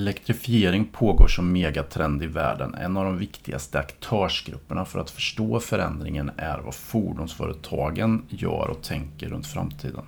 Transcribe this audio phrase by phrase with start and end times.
[0.00, 2.74] Elektrifiering pågår som megatrend i världen.
[2.74, 9.28] En av de viktigaste aktörsgrupperna för att förstå förändringen är vad fordonsföretagen gör och tänker
[9.28, 10.04] runt framtiden.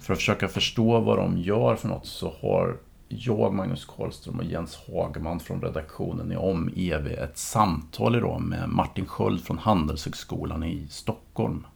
[0.00, 2.76] För att försöka förstå vad de gör för något så har
[3.08, 8.68] jag, Magnus Karlström och Jens Hagman från redaktionen i Om EV ett samtal idag med
[8.68, 11.66] Martin Sköld från Handelshögskolan i Stockholm.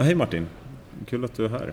[0.00, 0.46] Ja, hej Martin!
[1.06, 1.72] Kul att du är här.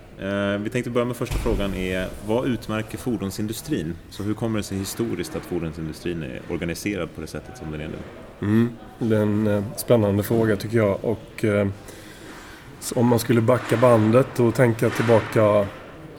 [0.54, 1.74] Eh, vi tänkte börja med första frågan.
[1.74, 3.94] Är, vad utmärker fordonsindustrin?
[4.10, 7.82] Så hur kommer det sig historiskt att fordonsindustrin är organiserad på det sättet som den
[7.82, 7.98] är nu?
[8.42, 8.70] Mm,
[9.00, 11.06] det är en eh, spännande fråga tycker jag.
[11.06, 11.68] Och, eh,
[12.96, 15.66] om man skulle backa bandet och tänka tillbaka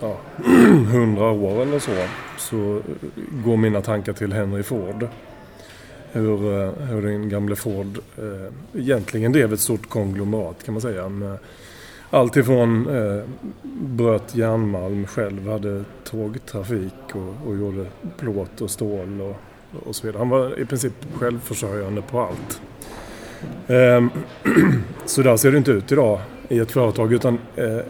[0.01, 2.06] ja, 100 år eller så,
[2.39, 2.83] så
[3.45, 5.09] går mina tankar till Henry Ford.
[6.12, 11.09] Hur, eh, hur den gamle Ford eh, egentligen drev ett stort konglomerat kan man säga.
[11.09, 11.39] Med,
[12.11, 13.23] Alltifrån eh,
[13.73, 19.37] bröt järnmalm själv, hade tågtrafik och, och gjorde plåt och stål och,
[19.89, 20.19] och så vidare.
[20.19, 22.61] Han var i princip självförsörjande på allt.
[23.67, 24.06] Eh,
[25.06, 27.81] så där ser det inte ut idag i ett företag utan eh,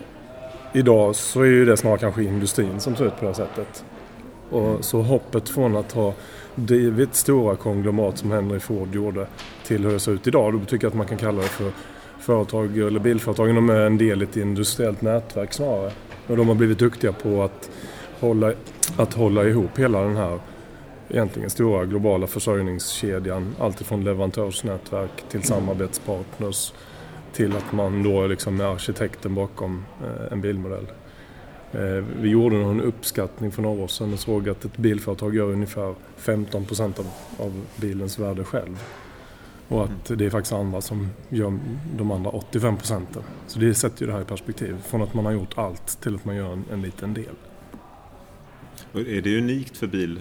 [0.73, 3.85] idag så är ju det snarare kanske industrin som ser ut på det här sättet.
[4.51, 6.15] Och så hoppet från att ha
[6.55, 9.27] drivit stora konglomerat som Henry Ford gjorde
[9.65, 11.73] till hur det ser ut idag, då tycker jag att man kan kalla det för
[12.21, 15.93] företag eller bilföretagen de är en del i ett industriellt nätverk snarare.
[16.27, 17.71] Och de har blivit duktiga på att
[18.21, 18.53] hålla,
[18.97, 20.39] att hålla ihop hela den här
[21.09, 23.55] egentligen stora globala försörjningskedjan.
[23.59, 26.73] Alltifrån leverantörsnätverk till samarbetspartners
[27.33, 30.87] till att man då liksom är arkitekten bakom eh, en bilmodell.
[31.73, 35.51] Eh, vi gjorde en uppskattning för några år sedan och såg att ett bilföretag gör
[35.51, 37.07] ungefär 15 procent av,
[37.39, 38.83] av bilens värde själv.
[39.69, 41.59] Och att det är faktiskt andra som gör
[41.97, 43.23] de andra 85 procenten.
[43.47, 44.77] Så det sätter ju det här i perspektiv.
[44.87, 47.35] Från att man har gjort allt till att man gör en, en liten del.
[48.95, 50.21] Är det unikt för bil,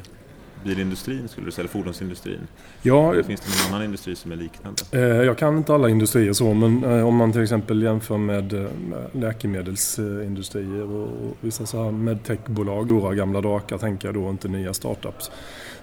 [0.64, 2.48] bilindustrin, skulle du säga, eller fordonsindustrin?
[2.82, 4.82] Ja, Finns det någon annan industri som är liknande?
[4.92, 8.54] Eh, jag kan inte alla industrier så, men eh, om man till exempel jämför med
[8.54, 8.70] eh,
[9.12, 15.32] läkemedelsindustrier och vissa så här medtechbolag, stora gamla drakar, tänker jag då, inte nya startups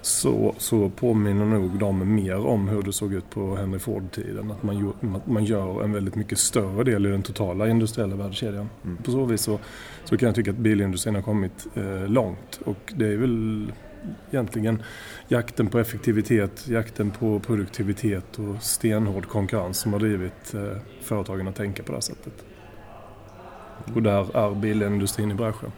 [0.05, 4.51] så, så påminner nog de mer om hur det såg ut på Henry Ford-tiden.
[4.51, 8.69] Att man, att man gör en väldigt mycket större del i den totala industriella värdekedjan.
[8.83, 8.97] Mm.
[8.97, 9.59] På så vis så,
[10.03, 13.71] så kan jag tycka att bilindustrin har kommit eh, långt och det är väl
[14.31, 14.83] egentligen
[15.27, 21.55] jakten på effektivitet, jakten på produktivitet och stenhård konkurrens som har drivit eh, företagen att
[21.55, 22.45] tänka på det här sättet.
[23.95, 25.71] Och där är bilindustrin i bräschen.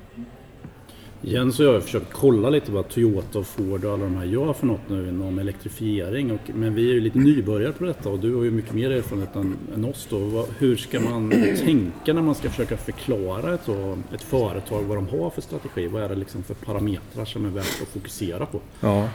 [1.21, 4.25] Jens och jag har försökt kolla lite vad Toyota och Ford och alla de här
[4.25, 6.31] gör för något nu inom elektrifiering.
[6.31, 8.91] Och, men vi är ju lite nybörjare på detta och du har ju mycket mer
[8.91, 10.47] erfarenhet än, än oss då.
[10.57, 11.29] Hur ska man
[11.65, 13.69] tänka när man ska försöka förklara ett,
[14.13, 15.87] ett företag vad de har för strategi?
[15.87, 18.59] Vad är det liksom för parametrar som är värt att fokusera på?
[18.79, 19.09] Ja.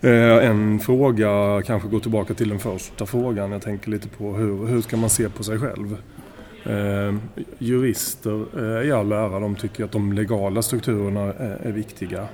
[0.00, 3.52] Eh, en fråga kanske går tillbaka till den första frågan.
[3.52, 5.96] Jag tänker lite på hur, hur ska man se på sig själv?
[6.68, 7.14] Eh,
[7.58, 12.28] jurister eh, i all ära, de tycker att de legala strukturerna är, är viktiga.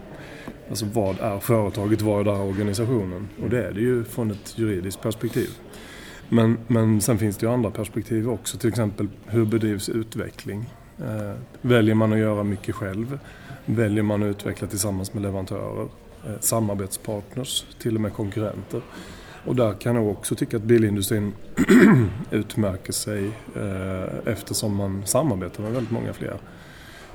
[0.68, 3.28] Alltså vad är företaget, vad är organisationen?
[3.42, 5.50] Och det är det ju från ett juridiskt perspektiv.
[6.28, 10.70] Men, men sen finns det ju andra perspektiv också, till exempel hur bedrivs utveckling?
[10.98, 13.18] Eh, väljer man att göra mycket själv?
[13.64, 15.88] Väljer man att utveckla tillsammans med leverantörer?
[16.26, 18.82] Eh, samarbetspartners, till och med konkurrenter?
[19.44, 21.32] Och där kan jag också tycka att bilindustrin
[22.30, 23.26] utmärker sig
[23.56, 26.36] eh, eftersom man samarbetar med väldigt många fler.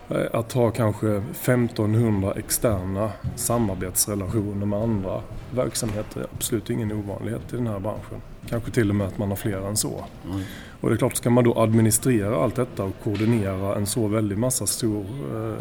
[0.09, 5.21] Eh, att ha kanske 1500 externa samarbetsrelationer med andra
[5.55, 8.21] verksamheter är absolut ingen ovanlighet i den här branschen.
[8.49, 10.05] Kanske till och med att man har fler än så.
[10.25, 10.41] Mm.
[10.81, 14.37] Och det är klart, ska man då administrera allt detta och koordinera en så väldig
[14.37, 15.05] massa stor,
[15.35, 15.57] eh,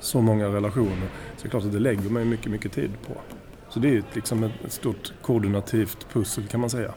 [0.00, 3.14] så många relationer så är det klart att det lägger man mycket, mycket tid på.
[3.76, 6.94] Så det är liksom ett stort koordinativt pussel kan man säga.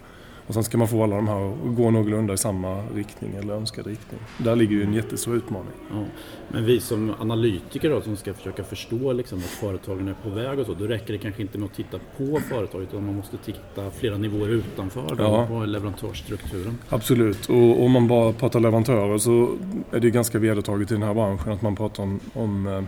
[0.47, 3.53] Och sen ska man få alla de här att gå någorlunda i samma riktning eller
[3.53, 4.19] önskad riktning.
[4.37, 5.71] Där ligger ju en jättestor utmaning.
[5.91, 6.03] Ja.
[6.47, 10.59] Men vi som analytiker då, som ska försöka förstå liksom att företagen är på väg
[10.59, 13.37] och så, då räcker det kanske inte med att titta på företaget utan man måste
[13.37, 15.47] titta flera nivåer utanför då, ja.
[15.47, 16.77] på leverantörsstrukturen.
[16.89, 19.57] Absolut, och om man bara pratar leverantörer så
[19.91, 22.83] är det ganska vedertaget i den här branschen att man pratar om, om eh,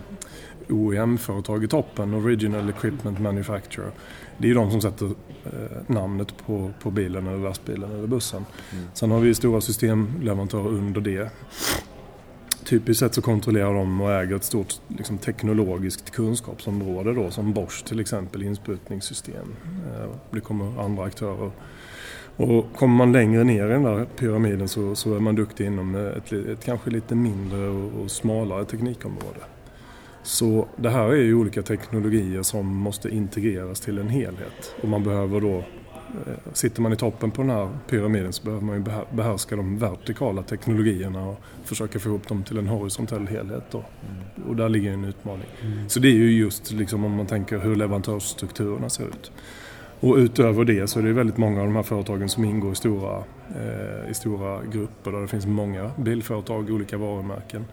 [0.69, 3.91] OEM-företag i toppen, Original Equipment Manufacturer.
[4.37, 8.45] Det är de som sätter eh, namnet på, på bilen eller lastbilen eller bussen.
[8.71, 8.85] Mm.
[8.93, 11.31] Sen har vi stora systemleverantörer under det.
[12.63, 17.85] typiskt sett så kontrollerar de och äger ett stort liksom, teknologiskt kunskapsområde då som Bosch
[17.85, 19.55] till exempel, insprutningssystem.
[19.65, 21.51] Eh, det kommer andra aktörer.
[22.35, 25.95] Och kommer man längre ner i den där pyramiden så, så är man duktig inom
[25.95, 29.39] ett, ett kanske lite mindre och, och smalare teknikområde.
[30.23, 34.75] Så det här är ju olika teknologier som måste integreras till en helhet.
[34.81, 38.65] Och man behöver då, eh, sitter man i toppen på den här pyramiden så behöver
[38.65, 38.83] man ju
[39.15, 43.63] behärska de vertikala teknologierna och försöka få ihop dem till en horisontell helhet.
[43.71, 43.77] Då.
[43.77, 44.49] Mm.
[44.49, 45.47] Och där ligger en utmaning.
[45.61, 45.89] Mm.
[45.89, 49.31] Så det är ju just liksom om man tänker hur leverantörsstrukturerna ser ut.
[50.01, 52.75] Och utöver det så är det väldigt många av de här företagen som ingår i
[52.75, 57.65] stora, eh, i stora grupper där det finns många bilföretag, olika varumärken.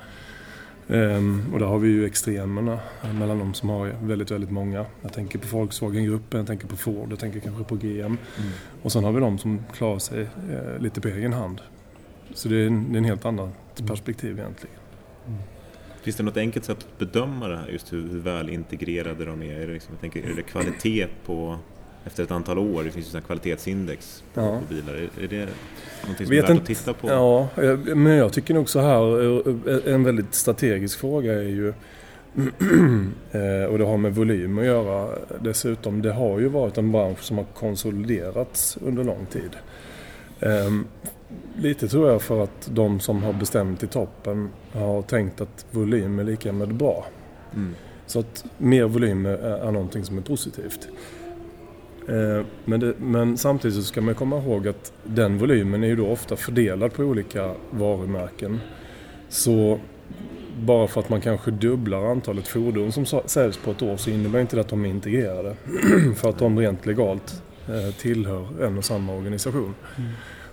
[0.90, 2.78] Um, och där har vi ju extremerna
[3.18, 4.86] mellan de som har väldigt, väldigt många.
[5.02, 8.00] Jag tänker på Volkswagen-gruppen, jag tänker på Ford, jag tänker kanske på GM.
[8.00, 8.18] Mm.
[8.82, 11.60] Och sen har vi de som klarar sig eh, lite på egen hand.
[12.34, 13.88] Så det är en, det är en helt annat mm.
[13.88, 14.76] perspektiv egentligen.
[15.26, 15.38] Mm.
[16.02, 19.42] Finns det något enkelt sätt att bedöma det här, just hur, hur väl integrerade de
[19.42, 19.60] är?
[19.60, 21.58] Är det, liksom, jag tänker, är det kvalitet på
[22.08, 22.84] efter ett antal år.
[22.84, 24.60] Det finns ju kvalitetsindex på, ja.
[24.60, 24.94] på bilar.
[24.94, 25.48] Är, är det
[26.02, 27.08] någonting som Vet är värt att titta på?
[27.08, 27.48] Ja,
[27.94, 29.22] men jag tycker nog så här.
[29.68, 31.68] Eh, en väldigt strategisk fråga är ju
[33.32, 35.08] eh, och det har med volym att göra
[35.40, 36.02] dessutom.
[36.02, 39.50] Det har ju varit en bransch som har konsoliderats under lång tid.
[40.40, 40.86] Ehm,
[41.56, 46.18] lite tror jag för att de som har bestämt i toppen har tänkt att volym
[46.18, 47.06] är lika med bra.
[47.54, 47.74] Mm.
[48.06, 50.88] Så att mer volym är, är någonting som är positivt.
[52.08, 55.96] Eh, men, det, men, samtidigt så ska man komma ihåg att den volymen är ju
[55.96, 58.60] då ofta fördelad på olika varumärken.
[59.28, 59.78] Så
[60.58, 64.40] bara för att man kanske dubblar antalet fordon som säljs på ett år så innebär
[64.40, 65.56] inte det att de är integrerade.
[66.16, 69.74] för att de rent legalt eh, tillhör en och samma organisation.
[69.96, 70.10] Mm.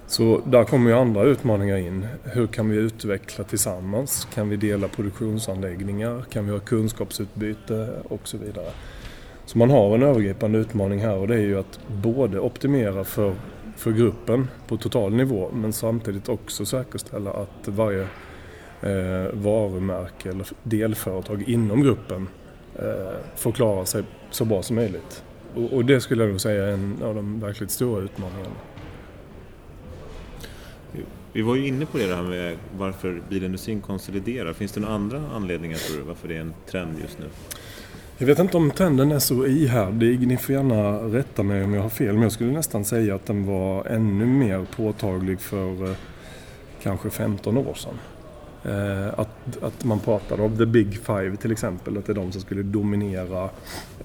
[0.08, 2.08] Så där kommer ju andra utmaningar in.
[2.24, 4.28] Hur kan vi utveckla tillsammans?
[4.34, 6.26] Kan vi dela produktionsanläggningar?
[6.30, 7.90] Kan vi ha kunskapsutbyte?
[8.04, 8.72] Och så vidare.
[9.46, 13.36] Så man har en övergripande utmaning här och det är ju att både optimera för,
[13.76, 18.08] för gruppen på total nivå men samtidigt också säkerställa att varje
[18.82, 22.28] eh, varumärke eller delföretag inom gruppen
[22.76, 25.24] eh, får klara sig så bra som möjligt.
[25.56, 28.56] Och, och det skulle jag nog säga är en av de verkligt stora utmaningarna.
[31.34, 34.54] Vi var ju inne på det här med varför bilindustrin konsoliderar.
[34.54, 37.26] Finns det några andra anledningar tror du varför det är en trend just nu?
[38.18, 40.28] Jag vet inte om trenden är så ihärdig.
[40.28, 42.14] Ni får gärna rätta mig om jag har fel.
[42.14, 45.96] Men jag skulle nästan säga att den var ännu mer påtaglig för eh,
[46.84, 47.94] kanske 15 år sedan.
[48.64, 51.98] Eh, att, att man pratade om the big five till exempel.
[51.98, 53.50] Att det är de som skulle dominera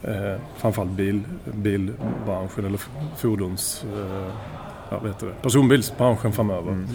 [0.02, 2.80] eh, framförallt bil, bilbranschen eller
[3.16, 3.84] fordons...
[3.84, 4.32] Eh,
[4.90, 6.72] ja, vet det, personbilsbranschen framöver.
[6.72, 6.86] Mm.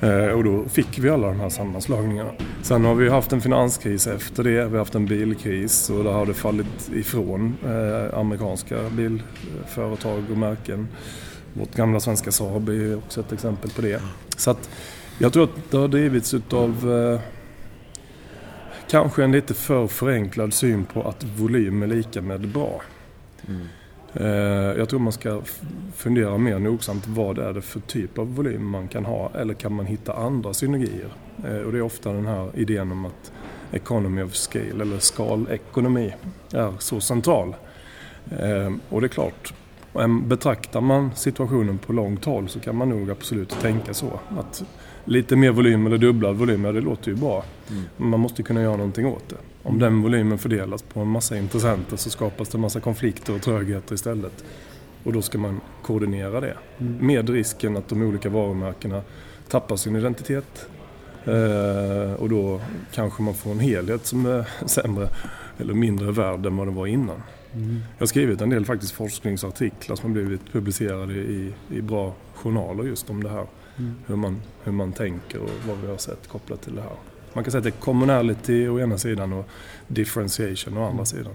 [0.00, 2.30] Eh, och då fick vi alla de här sammanslagningarna.
[2.62, 6.12] Sen har vi haft en finanskris efter det, vi har haft en bilkris och där
[6.12, 10.88] har det fallit ifrån eh, amerikanska bilföretag och märken.
[11.52, 14.02] Vårt gamla svenska Saab är också ett exempel på det.
[14.36, 14.70] Så att
[15.18, 17.20] jag tror att det har drivits utav eh,
[18.90, 22.82] kanske en lite för förenklad syn på att volym är lika med bra.
[23.48, 23.66] Mm.
[24.14, 24.26] Eh,
[24.78, 25.40] jag tror man ska
[25.94, 29.72] fundera mer nogsamt vad är det för typ av volym man kan ha eller kan
[29.72, 31.08] man hitta andra synergier?
[31.44, 33.32] Eh, och det är ofta den här idén om att
[33.72, 36.14] economy of scale eller skalekonomi
[36.52, 37.56] är så central.
[38.30, 39.54] Eh, och det är klart,
[40.26, 44.20] betraktar man situationen på långt håll så kan man nog absolut tänka så.
[44.38, 44.64] Att
[45.04, 47.44] lite mer volym eller dubblad volym, ja det låter ju bra.
[47.70, 47.82] Mm.
[47.96, 49.36] Men man måste kunna göra någonting åt det.
[49.68, 53.42] Om den volymen fördelas på en massa intressenter så skapas det en massa konflikter och
[53.42, 54.44] trögheter istället.
[55.04, 56.56] Och då ska man koordinera det.
[56.78, 57.06] Mm.
[57.06, 59.02] Med risken att de olika varumärkena
[59.48, 60.68] tappar sin identitet.
[61.24, 62.60] Eh, och då
[62.94, 65.08] kanske man får en helhet som är sämre
[65.58, 67.22] eller mindre värd än vad den var innan.
[67.54, 67.76] Mm.
[67.96, 72.84] Jag har skrivit en del faktiskt forskningsartiklar som har blivit publicerade i, i bra journaler
[72.84, 73.46] just om det här.
[73.76, 73.94] Mm.
[74.06, 76.96] Hur, man, hur man tänker och vad vi har sett kopplat till det här.
[77.38, 79.48] Man kan säga att det är commonality å ena sidan och
[79.88, 81.32] differentiation å andra sidan.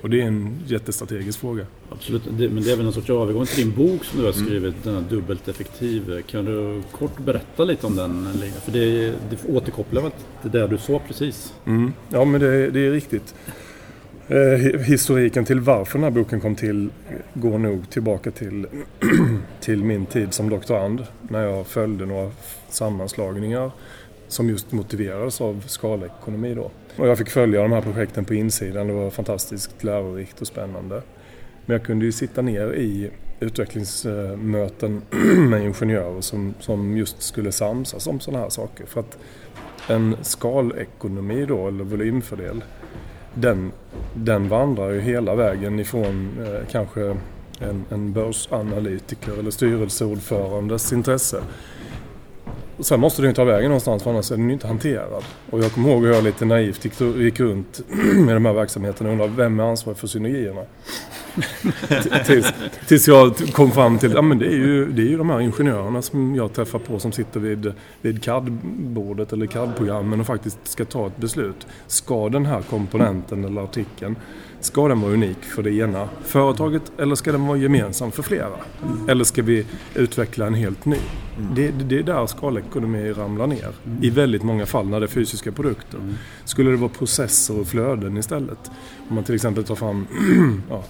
[0.00, 1.66] Och det är en jättestrategisk fråga.
[1.90, 4.46] Absolut, men det är väl en sorts övergång till din bok som du har mm.
[4.46, 4.94] skrivit, mm.
[4.94, 6.22] den här dubbelt effektiv.
[6.22, 8.28] Kan du kort berätta lite om den?
[8.64, 10.10] För det, det återkopplar väl
[10.42, 11.54] till det du sa precis?
[11.66, 11.92] Mm.
[12.08, 13.34] Ja, men det, det är riktigt.
[14.28, 16.90] Eh, historiken till varför den här boken kom till
[17.34, 18.66] går nog tillbaka till,
[19.60, 21.06] till min tid som doktorand.
[21.28, 22.30] När jag följde några
[22.68, 23.70] sammanslagningar
[24.32, 26.70] som just motiverades av skalekonomi då.
[26.96, 28.86] Och jag fick följa de här projekten på insidan.
[28.86, 31.02] Det var fantastiskt lärorikt och spännande.
[31.66, 33.10] Men jag kunde ju sitta ner i
[33.40, 35.02] utvecklingsmöten
[35.50, 38.86] med ingenjörer som, som just skulle samsas om sådana här saker.
[38.86, 39.18] För att
[39.88, 42.64] en skalekonomi då, eller volymfördel,
[43.34, 43.72] den,
[44.14, 47.16] den vandrar ju hela vägen ifrån eh, kanske
[47.58, 51.42] en, en börsanalytiker eller styrelseordförandes intresse.
[52.82, 55.24] Sen måste den ju ta vägen någonstans för annars är den ju inte hanterad.
[55.50, 57.80] Och jag kommer ihåg hur jag lite naivt gick, gick runt
[58.16, 60.62] med de här verksamheterna och undrade vem är ansvarig för synergierna?
[62.26, 62.52] tills,
[62.88, 65.40] tills jag kom fram till att ja, det, är ju, det är ju de här
[65.40, 70.84] ingenjörerna som jag träffar på som sitter vid, vid CAD-bordet eller CAD-programmen och faktiskt ska
[70.84, 71.66] ta ett beslut.
[71.86, 74.16] Ska den här komponenten eller artikeln
[74.62, 78.56] Ska den vara unik för det ena företaget eller ska den vara gemensam för flera?
[79.08, 80.96] Eller ska vi utveckla en helt ny?
[81.54, 83.68] Det, det är där skalekonomi ramlar ner.
[84.00, 86.00] I väldigt många fall när det är fysiska produkter.
[86.44, 88.70] Skulle det vara processer och flöden istället?
[89.08, 90.06] Om man till exempel tar fram
[90.70, 90.84] ja,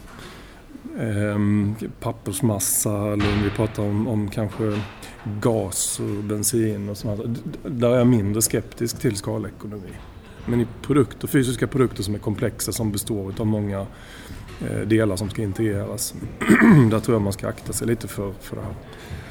[0.98, 4.80] Ehm, pappersmassa eller om vi pratar om, om kanske
[5.40, 7.42] gas och bensin och sånt.
[7.62, 9.92] Där är jag mindre skeptisk till skalekonomi.
[10.46, 13.86] Men i produkter, fysiska produkter som är komplexa som består av många
[14.60, 16.14] eh, delar som ska integreras.
[16.90, 18.74] där tror jag man ska akta sig lite för, för det här.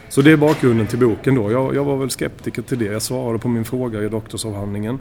[0.10, 1.52] Så det är bakgrunden till boken då.
[1.52, 2.86] Jag, jag var väl skeptiker till det.
[2.86, 5.00] Jag svarade på min fråga i doktorsavhandlingen.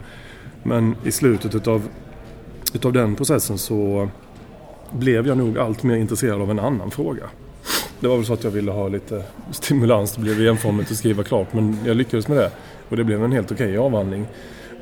[0.63, 1.87] Men i slutet utav,
[2.73, 4.09] utav den processen så
[4.91, 7.23] blev jag nog allt mer intresserad av en annan fråga.
[7.99, 10.15] Det var väl så att jag ville ha lite stimulans.
[10.15, 12.51] Det blev enformigt att skriva klart men jag lyckades med det.
[12.89, 14.25] Och det blev en helt okej okay avhandling.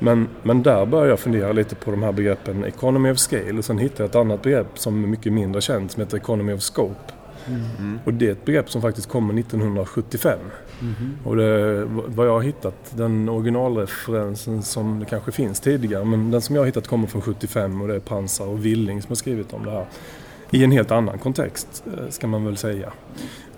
[0.00, 3.64] Men, men där började jag fundera lite på de här begreppen Economy of Scale och
[3.64, 6.60] sen hittade jag ett annat begrepp som är mycket mindre känt som heter Economy of
[6.60, 7.12] Scope.
[7.46, 7.98] Mm.
[8.04, 10.38] Och det är ett begrepp som faktiskt kommer 1975.
[10.80, 10.94] Mm.
[11.24, 16.40] Och det, vad jag har hittat, den originalreferensen som det kanske finns tidigare, men den
[16.40, 19.16] som jag har hittat kommer från 75 och det är Pansar och Willing som har
[19.16, 19.86] skrivit om det här.
[20.50, 22.92] I en helt annan kontext, eh, ska man väl säga.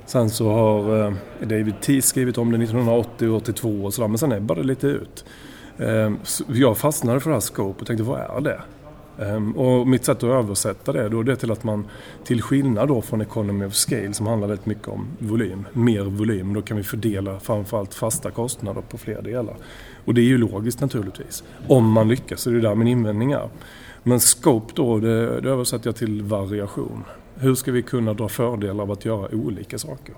[0.06, 4.18] Sen så har eh, David T skrivit om det 1980 och 82 och sådär, men
[4.18, 5.24] sen ebbade det lite ut.
[5.82, 8.60] Ehm, jag fastnade för det här scope och tänkte, vad är det?
[9.18, 11.86] Ehm, och mitt sätt att översätta det då är det till att man
[12.24, 16.54] till skillnad då från Economy of Scale som handlar väldigt mycket om volym, mer volym,
[16.54, 19.56] då kan vi fördela framförallt fasta kostnader på fler delar.
[20.04, 21.44] Och det är ju logiskt naturligtvis.
[21.68, 23.48] Om man lyckas, så är det där min invändning är.
[24.02, 27.04] Men scope då, det, det översätter jag till variation.
[27.34, 30.14] Hur ska vi kunna dra fördelar av att göra olika saker?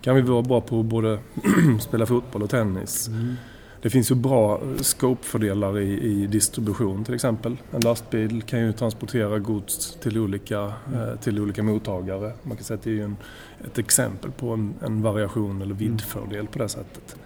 [0.00, 1.18] Kan vi vara bra på både
[1.80, 3.08] spela fotboll och tennis?
[3.08, 3.36] Mm
[3.84, 7.56] det finns ju bra scopefördelar i, i distribution till exempel.
[7.70, 10.60] En lastbil kan ju transportera gods till olika,
[10.94, 12.32] eh, till olika mottagare.
[12.42, 13.16] Man kan säga att det är en,
[13.64, 17.16] ett exempel på en, en variation eller viddfördel på det sättet.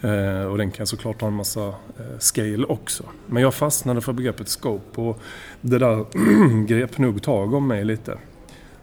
[0.00, 3.04] Eh, och den kan såklart ha en massa eh, scale också.
[3.26, 5.20] Men jag fastnade för begreppet scope och
[5.60, 6.04] det där
[6.66, 8.18] grep nog tag om mig lite.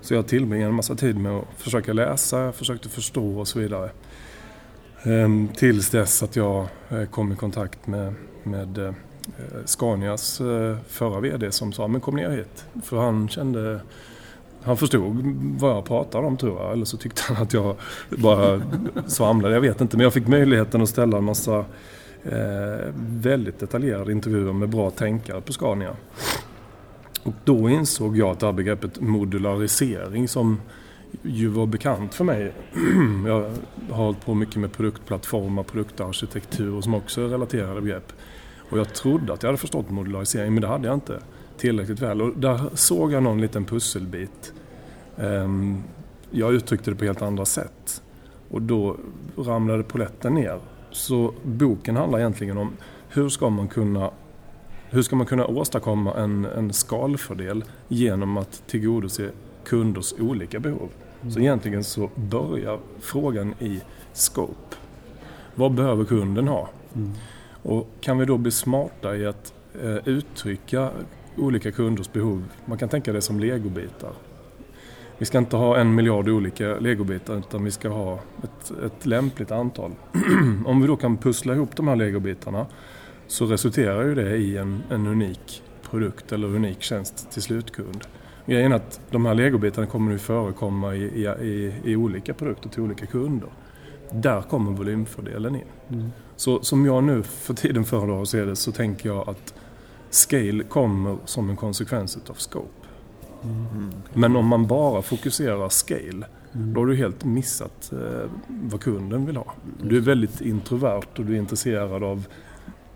[0.01, 3.89] Så jag tillbringade en massa tid med att försöka läsa, försökte förstå och så vidare.
[5.03, 8.93] Ehm, tills dess att jag eh, kom i kontakt med, med eh,
[9.65, 12.65] Scanias eh, förra VD som sa men kom ner hit.
[12.83, 13.79] För han kände
[14.63, 15.21] han förstod
[15.59, 16.71] vad jag pratade om tror jag.
[16.71, 17.75] Eller så tyckte han att jag
[18.09, 18.61] bara
[19.07, 19.53] svamlade.
[19.53, 19.97] Jag vet inte.
[19.97, 21.65] Men jag fick möjligheten att ställa en massa
[22.23, 25.95] eh, väldigt detaljerade intervjuer med bra tänkare på Scania.
[27.23, 30.59] Och då insåg jag att det här begreppet modularisering som
[31.21, 32.53] ju var bekant för mig.
[33.27, 33.51] jag
[33.89, 38.13] har hållit på mycket med produktplattformar, produktarkitektur och som också är relaterade begrepp.
[38.69, 41.19] Och jag trodde att jag hade förstått modularisering men det hade jag inte
[41.57, 42.21] tillräckligt väl.
[42.21, 44.53] Och där såg jag någon liten pusselbit.
[45.17, 45.83] Ehm,
[46.31, 48.03] jag uttryckte det på helt andra sätt.
[48.49, 48.97] Och då
[49.37, 50.59] ramlade poletten ner.
[50.91, 52.71] Så boken handlar egentligen om
[53.09, 54.11] hur ska man kunna
[54.89, 59.31] hur ska man kunna åstadkomma en, en skalfördel genom att tillgodose
[59.65, 60.89] kunders olika behov?
[61.29, 63.81] Så egentligen så börjar frågan i
[64.13, 64.75] scope.
[65.55, 66.69] Vad behöver kunden ha?
[66.95, 67.11] Mm.
[67.63, 69.53] Och kan vi då bli smarta i att
[69.83, 70.89] eh, uttrycka
[71.37, 72.43] olika kunders behov?
[72.65, 74.11] Man kan tänka det som legobitar.
[75.17, 79.51] Vi ska inte ha en miljard olika legobitar utan vi ska ha ett, ett lämpligt
[79.51, 79.91] antal.
[80.65, 82.65] Om vi då kan pussla ihop de här legobitarna
[83.27, 88.05] så resulterar ju det i en, en unik produkt eller unik tjänst till slutkund.
[88.45, 92.69] Grejen är att de här legobitarna kommer nu förekomma i, i, i, i olika produkter
[92.69, 93.49] till olika kunder.
[94.11, 95.61] Där kommer volymfördelen in.
[95.89, 96.11] Mm.
[96.35, 99.53] Så som jag nu för tiden föredrar att se det så tänker jag att
[100.09, 102.67] scale kommer som en konsekvens av scope.
[103.43, 103.93] Mm.
[104.13, 106.73] Men om man bara fokuserar scale mm.
[106.73, 109.53] då har du helt missat eh, vad kunden vill ha.
[109.83, 112.27] Du är väldigt introvert och du är intresserad av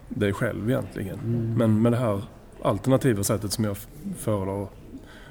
[0.09, 1.19] dig själv egentligen.
[1.19, 1.53] Mm.
[1.57, 2.21] Men med det här
[2.61, 3.77] alternativa sättet som jag
[4.17, 4.67] föredrar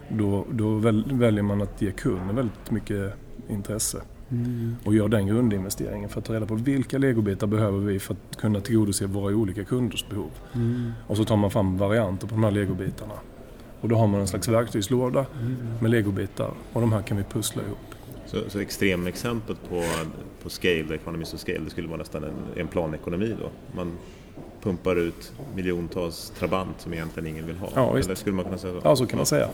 [0.09, 0.75] då, då
[1.15, 3.13] väljer man att ge kunden väldigt mycket
[3.49, 4.03] intresse.
[4.31, 4.77] Mm.
[4.85, 8.37] Och gör den grundinvesteringen för att ta reda på vilka legobitar behöver vi för att
[8.37, 10.31] kunna tillgodose våra olika kunders behov.
[10.55, 10.93] Mm.
[11.07, 13.15] Och så tar man fram varianter på de här legobitarna.
[13.81, 15.57] Och då har man en slags verktygslåda mm.
[15.81, 17.79] med legobitar och de här kan vi pussla ihop.
[18.27, 19.85] Så, så extremexemplet på,
[20.43, 23.51] på scale, economies of scale, det skulle vara nästan en, en planekonomi då?
[23.77, 23.93] Man
[24.63, 27.69] pumpar ut miljontals trabant som egentligen ingen vill ha?
[27.75, 27.99] Ja.
[27.99, 28.81] Eller skulle man kunna säga så?
[28.85, 29.49] Ja, så kan man säga.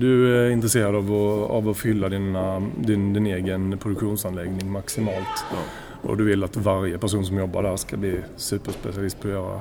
[0.00, 5.44] Du är intresserad av att, av att fylla dina, din, din egen produktionsanläggning maximalt.
[5.50, 5.58] Ja.
[6.02, 9.60] Och du vill att varje person som jobbar där ska bli superspecialist på att göra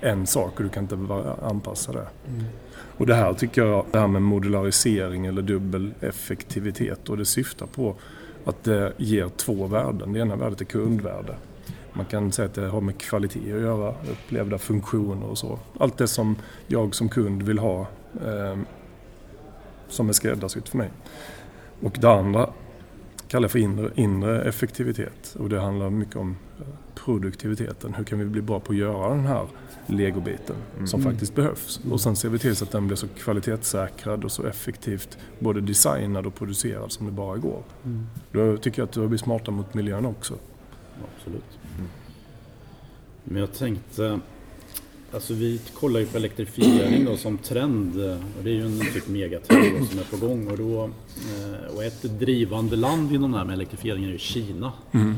[0.00, 0.98] en sak och du kan inte
[1.42, 2.06] anpassa det.
[2.28, 2.44] Mm.
[2.96, 7.66] Och det här tycker jag, det här med modularisering eller dubbel effektivitet och det syftar
[7.66, 7.94] på
[8.44, 10.12] att det ger två värden.
[10.12, 11.34] Det ena värdet är kundvärde.
[11.92, 15.58] Man kan säga att det har med kvalitet att göra, upplevda funktioner och så.
[15.78, 17.80] Allt det som jag som kund vill ha
[18.26, 18.58] eh,
[19.88, 20.90] som är skräddarsytt för mig.
[21.80, 22.50] Och det andra
[23.28, 27.94] kallar jag för inre, inre effektivitet och det handlar mycket om eh, produktiviteten.
[27.94, 29.46] Hur kan vi bli bra på att göra den här
[29.86, 30.86] legobiten mm.
[30.86, 31.80] som faktiskt behövs.
[31.90, 35.60] Och sen ser vi till så att den blir så kvalitetssäkrad och så effektivt både
[35.60, 37.62] designad och producerad som det bara går.
[37.84, 38.06] Mm.
[38.32, 40.34] Då tycker jag att du blir smartare mot miljön också.
[41.16, 41.58] Absolut.
[41.78, 41.88] Mm.
[43.24, 44.20] Men jag tänkte,
[45.12, 48.00] alltså vi kollar ju på elektrifiering då som trend
[48.38, 51.84] och det är ju en typ megatrend som är på gång och, då, eh, och
[51.84, 54.72] ett drivande land inom det här med elektrifieringen är ju Kina.
[54.92, 55.14] Mm.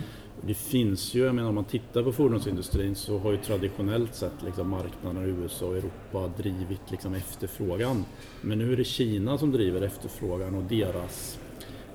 [0.46, 4.42] Det finns ju, jag menar om man tittar på fordonsindustrin så har ju traditionellt sett
[4.44, 8.04] liksom marknaderna i USA och Europa drivit liksom efterfrågan.
[8.40, 11.38] Men nu är det Kina som driver efterfrågan och deras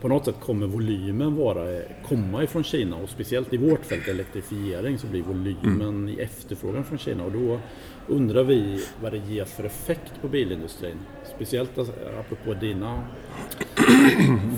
[0.06, 4.98] på något sätt kommer volymen vara, komma ifrån Kina och speciellt i vårt fält elektrifiering
[4.98, 6.10] så blir volymen mm.
[6.10, 7.60] i efterfrågan från Kina och då
[8.08, 10.98] undrar vi vad det ger för effekt på bilindustrin.
[11.36, 13.04] Speciellt alltså, apropå dina...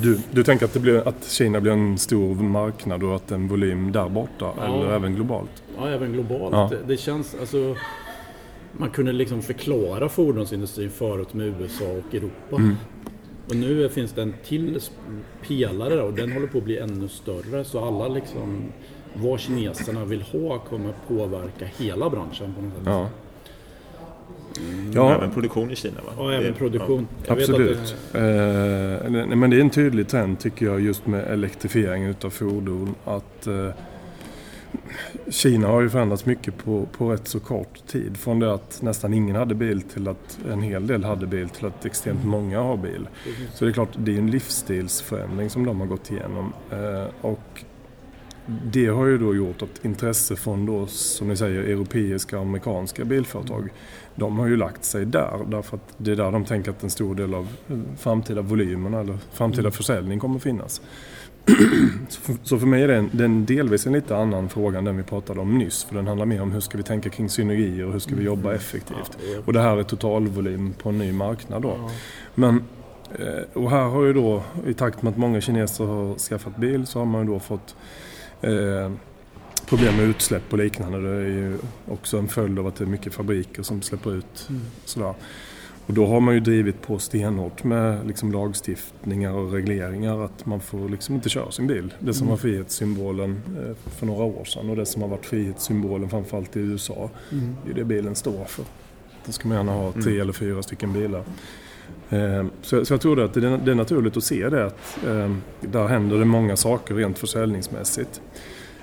[0.02, 3.48] Du, du tänker att, det blir, att Kina blir en stor marknad och att en
[3.48, 4.66] volym där borta ja.
[4.66, 5.64] eller även globalt?
[5.78, 6.54] Ja, även globalt.
[6.54, 6.70] Ja.
[6.72, 7.76] Det, det, känns alltså...
[8.72, 12.56] Man kunde liksom förklara fordonsindustrin förut med USA och Europa.
[12.56, 12.76] Mm.
[13.50, 14.80] Och nu finns det en till
[15.48, 18.64] pelare och den håller på att bli ännu större så alla liksom
[19.14, 22.84] vad kineserna vill ha kommer påverka hela branschen på något sätt.
[22.86, 23.10] Ja.
[24.60, 25.16] Mm, ja.
[25.16, 26.12] Även produktion i Kina va?
[26.18, 27.08] Ja, även produktion.
[27.28, 27.34] Ja.
[27.34, 27.96] Absolut.
[28.12, 28.20] Det...
[28.20, 32.96] Eh, men det är en tydlig trend tycker jag just med elektrifiering utav fordon.
[33.06, 33.70] Att eh,
[35.30, 38.18] Kina har ju förändrats mycket på, på rätt så kort tid.
[38.18, 41.66] Från det att nästan ingen hade bil till att en hel del hade bil till
[41.66, 43.08] att extremt många har bil.
[43.54, 46.54] Så det är klart, det är en livsstilsförändring som de har gått igenom.
[46.72, 47.64] Eh, och
[48.48, 53.06] det har ju då gjort att intresse från då, som ni säger, europeiska och amerikanska
[53.06, 53.70] bilföretag,
[54.16, 55.46] de har ju lagt sig där.
[55.48, 57.48] Därför att det är där de tänker att en stor del av
[57.98, 59.72] framtida volymerna eller framtida mm.
[59.72, 60.82] försäljning kommer finnas.
[62.44, 64.98] Så för mig är det, en, det är delvis en lite annan fråga än den
[64.98, 65.84] vi pratade om nyss.
[65.84, 68.24] För den handlar mer om hur ska vi tänka kring synergier och hur ska vi
[68.24, 68.56] jobba mm.
[68.56, 69.18] effektivt.
[69.46, 71.90] Och det här är totalvolym på en ny marknad då.
[72.36, 72.64] Men,
[73.20, 76.88] eh, och här har ju då, i takt med att många kineser har skaffat bil,
[76.88, 77.76] så har man ju då fått
[78.42, 78.92] eh,
[79.68, 81.02] problem med utsläpp och liknande.
[81.02, 81.58] Det är ju
[81.88, 84.62] också en följd av att det är mycket fabriker som släpper ut mm.
[84.86, 85.14] sådär.
[85.88, 90.60] Och då har man ju drivit på stenhårt med liksom lagstiftningar och regleringar att man
[90.60, 91.94] får liksom inte köra sin bil.
[92.00, 92.30] Det som mm.
[92.30, 96.60] var frihetssymbolen eh, för några år sedan och det som har varit frihetssymbolen framförallt i
[96.60, 97.10] USA.
[97.32, 97.56] Mm.
[97.66, 98.66] Det är det bilen står för.
[99.26, 100.22] Då ska man gärna ha tre mm.
[100.22, 101.24] eller fyra stycken bilar.
[102.10, 106.20] Eh, så, jag tror att det är naturligt att se det att eh, där händer
[106.20, 108.22] det många saker rent försäljningsmässigt.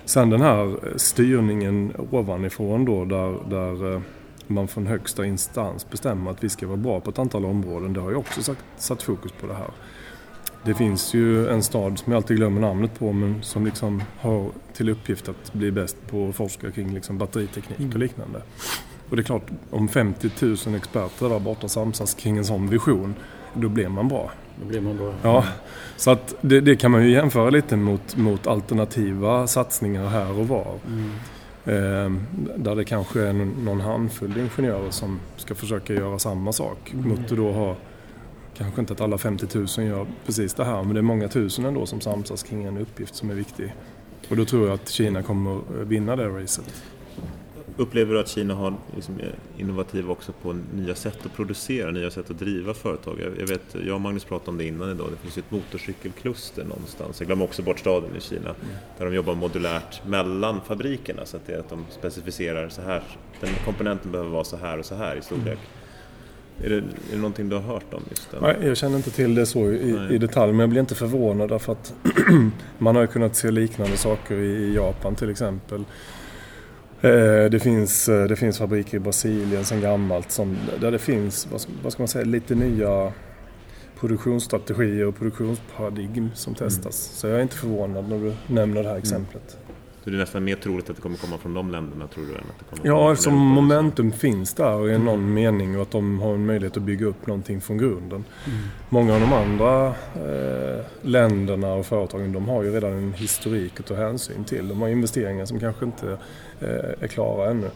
[0.05, 4.03] Sen den här styrningen ovanifrån då där, där
[4.49, 7.93] man från högsta instans bestämmer att vi ska vara bra på ett antal områden.
[7.93, 9.71] Det har ju också satt, satt fokus på det här.
[10.65, 14.51] Det finns ju en stad som jag alltid glömmer namnet på men som liksom har
[14.73, 18.01] till uppgift att bli bäst på att forska kring liksom batteriteknik och mm.
[18.01, 18.43] liknande.
[19.11, 23.15] Och det är klart, om 50 000 experter där borta samsas kring en sån vision,
[23.55, 24.31] då blir man bra.
[24.61, 25.15] Då blir man bra.
[25.23, 25.45] Ja,
[25.97, 30.49] så att det, det kan man ju jämföra lite mot, mot alternativa satsningar här och
[30.49, 30.75] var.
[30.87, 31.11] Mm.
[31.67, 32.13] Eh,
[32.57, 36.93] där det kanske är någon handfull ingenjörer som ska försöka göra samma sak.
[36.93, 37.09] Mm.
[37.09, 37.77] Mot att då ha,
[38.57, 41.65] kanske inte att alla 50 000 gör precis det här, men det är många tusen
[41.65, 43.75] ändå som samsas kring en uppgift som är viktig.
[44.31, 46.83] Och då tror jag att Kina kommer vinna det racet.
[47.77, 49.19] Upplever du att Kina har liksom
[49.59, 53.21] innovativ också på nya sätt att producera, nya sätt att driva företag?
[53.39, 56.65] Jag, vet, jag och Magnus pratade om det innan idag, det finns ju ett motorcykelkluster
[56.65, 57.21] någonstans.
[57.21, 58.41] Jag glömmer också bort staden i Kina.
[58.41, 58.57] Mm.
[58.99, 63.03] Där de jobbar modulärt mellan fabrikerna så att, det är att de specificerar så här,
[63.41, 65.59] den komponenten behöver vara så här och så här i storlek.
[66.63, 68.41] Är det, är det någonting du har hört om just det?
[68.41, 71.49] Nej, jag känner inte till det så i, i detalj, men jag blir inte förvånad
[71.49, 71.95] därför att
[72.79, 75.85] man har ju kunnat se liknande saker i Japan till exempel.
[77.05, 81.49] Eh, det finns, eh, det finns fabriker i Brasilien sedan gammalt som, där det finns,
[81.83, 83.13] vad ska man säga, lite nya
[84.01, 87.09] produktionsstrategier och produktionsparadigm som testas.
[87.09, 87.17] Mm.
[87.17, 89.59] Så jag är inte förvånad när du nämner det här exemplet.
[90.05, 92.31] Så det är nästan mer troligt att det kommer komma från de länderna tror du?
[92.31, 95.35] Än att det kommer ja, eftersom momentum finns där i någon mm.
[95.35, 98.25] mening och att de har en möjlighet att bygga upp någonting från grunden.
[98.47, 98.59] Mm.
[98.89, 103.87] Många av de andra eh, länderna och företagen de har ju redan en historik att
[103.87, 104.69] ta hänsyn till.
[104.69, 106.19] De har investeringar som kanske inte
[106.61, 106.69] eh,
[107.01, 107.71] är klara ännu.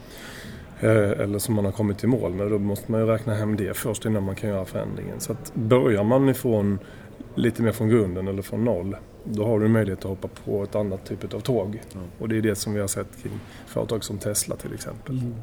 [0.81, 2.51] Eh, eller som man har kommit till mål med.
[2.51, 5.21] Då måste man ju räkna hem det först innan man kan göra förändringen.
[5.21, 6.79] Så att börjar man ifrån
[7.39, 10.75] lite mer från grunden eller från noll då har du möjlighet att hoppa på ett
[10.75, 11.81] annat typ av tåg.
[11.95, 12.07] Mm.
[12.19, 15.19] Och det är det som vi har sett kring företag som Tesla till exempel.
[15.19, 15.35] Mm.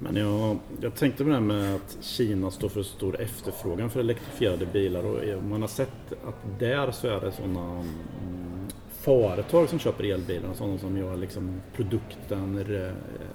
[0.00, 4.00] Men jag, jag tänkte på det här med att Kina står för stor efterfrågan för
[4.00, 9.78] elektrifierade bilar och man har sett att där så är det sådana mm, företag som
[9.78, 12.64] köper elbilar, sådana som gör liksom produkten,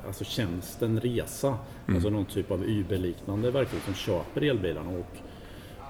[0.08, 1.47] alltså tjänsten resa.
[1.47, 1.95] Mm.
[1.95, 4.89] Alltså någon typ av Uber-liknande verktyg som köper elbilarna.
[4.89, 5.17] Och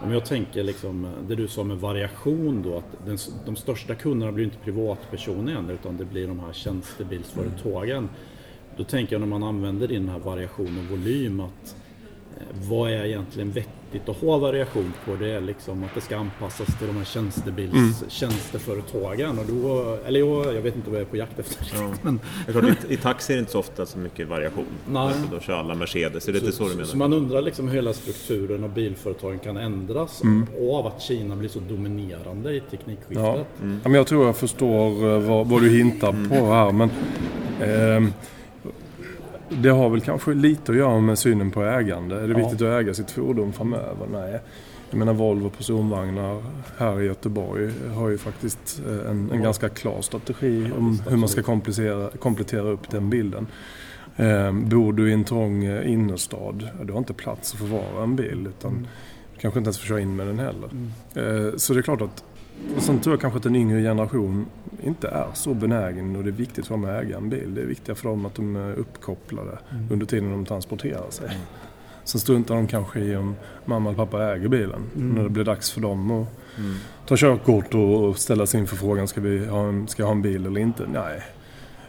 [0.04, 4.32] om jag tänker liksom, det du sa med variation då, att den, de största kunderna
[4.32, 8.10] blir inte privatpersoner än, utan det blir de här tjänstebilsföretagen.
[8.78, 11.83] Då tänker jag när man använder den här variation och volym att eh,
[12.70, 15.16] vad är egentligen vettigt att ha variation på?
[15.16, 18.10] Det är liksom att det ska anpassas till de här tjänstebils, mm.
[18.10, 19.40] tjänsteföretagen.
[19.40, 21.94] Och då, eller jag, jag vet inte vad jag är på jakt efter ja.
[22.02, 22.20] men...
[22.90, 24.66] I, I taxi är det inte så ofta så mycket variation.
[24.88, 25.02] Nej.
[25.02, 26.86] Alltså, då kör alla Mercedes, är det så, inte så du menar?
[26.86, 30.48] Så man undrar liksom hur hela strukturen av bilföretagen kan ändras mm.
[30.72, 33.24] av att Kina blir så dominerande i teknikskiftet.
[33.24, 33.46] Ja.
[33.62, 33.80] Mm.
[33.84, 36.30] Ja, men jag tror jag förstår eh, vad, vad du hintar mm.
[36.30, 36.72] på här.
[36.72, 36.90] Men,
[37.62, 38.14] eh,
[39.50, 42.16] det har väl kanske lite att göra med synen på ägande.
[42.16, 42.48] Är det ja.
[42.48, 44.08] viktigt att äga sitt fordon framöver?
[44.12, 44.40] Nej.
[44.90, 46.44] Jag menar Volvo personvagnar
[46.78, 51.30] här i Göteborg har ju faktiskt eh, en, en ganska klar strategi om hur man
[51.30, 51.44] ska
[52.20, 53.48] komplettera upp den bilden.
[54.16, 58.16] Eh, bor du i en trång eh, innerstad, du har inte plats att förvara en
[58.16, 58.88] bil utan mm.
[59.34, 60.70] du kanske inte ens får köra in med den heller.
[60.72, 61.48] Mm.
[61.48, 62.24] Eh, så det är klart att
[62.78, 64.46] sen tror jag kanske att en yngre generation
[64.84, 67.56] inte är så benägen och det är viktigt för dem att äga en bil.
[67.56, 69.88] Det är viktigt för dem att de är uppkopplade mm.
[69.92, 71.26] under tiden de transporterar sig.
[71.26, 71.42] Mm.
[72.04, 73.36] Sen struntar de kanske i om
[73.66, 74.82] mamma eller pappa äger bilen.
[74.96, 75.10] Mm.
[75.10, 76.76] När det blir dags för dem att mm.
[77.08, 80.22] ta körkort och ställa sig inför frågan ska, vi ha en, ska jag ha en
[80.22, 80.84] bil eller inte?
[80.94, 81.22] Nej,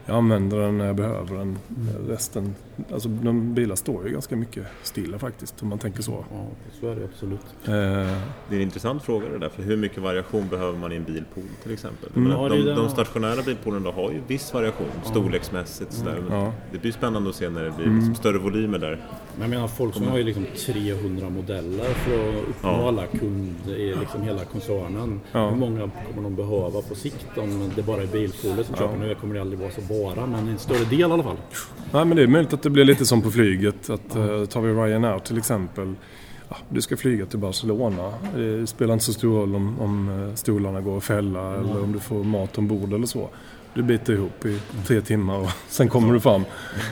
[0.07, 1.59] jag använder den när jag behöver den.
[1.69, 2.09] Mm.
[2.09, 2.55] Resten,
[2.93, 6.25] alltså de bilar står ju ganska mycket stilla faktiskt om man tänker så.
[6.31, 6.47] Ja,
[6.81, 7.41] så är det absolut.
[7.65, 7.71] Eh.
[8.49, 11.05] Det är en intressant fråga det där, för hur mycket variation behöver man i en
[11.05, 12.09] bilpool till exempel?
[12.17, 12.33] Mm.
[12.33, 15.11] Ja, de, de, stationära bilpoolerna har ju viss variation ja.
[15.11, 15.93] storleksmässigt.
[15.93, 16.17] Sådär.
[16.17, 16.33] Mm.
[16.33, 16.53] Ja.
[16.73, 17.99] Det blir spännande att se när det blir mm.
[17.99, 19.01] liksom större volymer där.
[19.35, 22.89] Men jag menar folk som har ju liksom 300 modeller för att uppnå ja.
[22.89, 25.21] alla kunder i liksom hela koncernen.
[25.33, 28.99] Hur många kommer de behöva på sikt om det bara är bilpooler som köper?
[28.99, 31.37] Nu kommer det aldrig vara så bara, men en större del i alla fall.
[31.93, 33.91] Nej, men det är möjligt att det blir lite som på flyget.
[33.91, 35.95] Att, uh, tar vi Ryanair till exempel.
[36.49, 38.13] Ja, du ska flyga till Barcelona.
[38.37, 41.71] Det spelar inte så stor roll om, om eh, stolarna går att fälla mm.
[41.71, 43.29] eller om du får mat ombord eller så.
[43.75, 46.45] Du biter ihop i tre timmar och sen kommer du fram.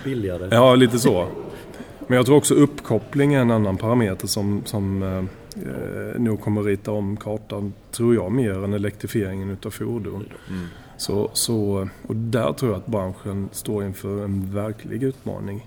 [0.04, 0.48] Billigare.
[0.50, 1.28] Ja, lite så.
[2.06, 6.62] Men jag tror också uppkoppling är en annan parameter som, som eh, eh nog kommer
[6.62, 10.28] rita om kartan, tror jag, mer än elektrifieringen utav fordon.
[10.48, 10.66] Mm.
[11.02, 15.66] Så, så, och där tror jag att branschen står inför en verklig utmaning.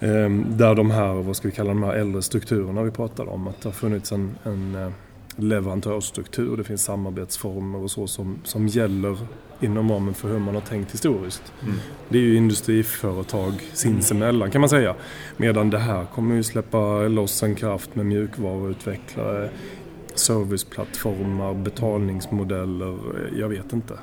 [0.00, 3.48] Ehm, där de här, vad ska vi kalla de här äldre strukturerna vi pratade om,
[3.48, 4.92] att det har funnits en, en eh,
[5.36, 9.16] leverantörsstruktur, det finns samarbetsformer och så som, som gäller
[9.60, 11.52] inom ramen för hur man har tänkt historiskt.
[11.62, 11.74] Mm.
[12.08, 14.94] Det är ju industriföretag sinsemellan kan man säga.
[15.36, 19.50] Medan det här kommer ju släppa loss en kraft med mjukvaruutvecklare,
[20.18, 22.98] serviceplattformar, betalningsmodeller,
[23.36, 23.94] jag vet inte.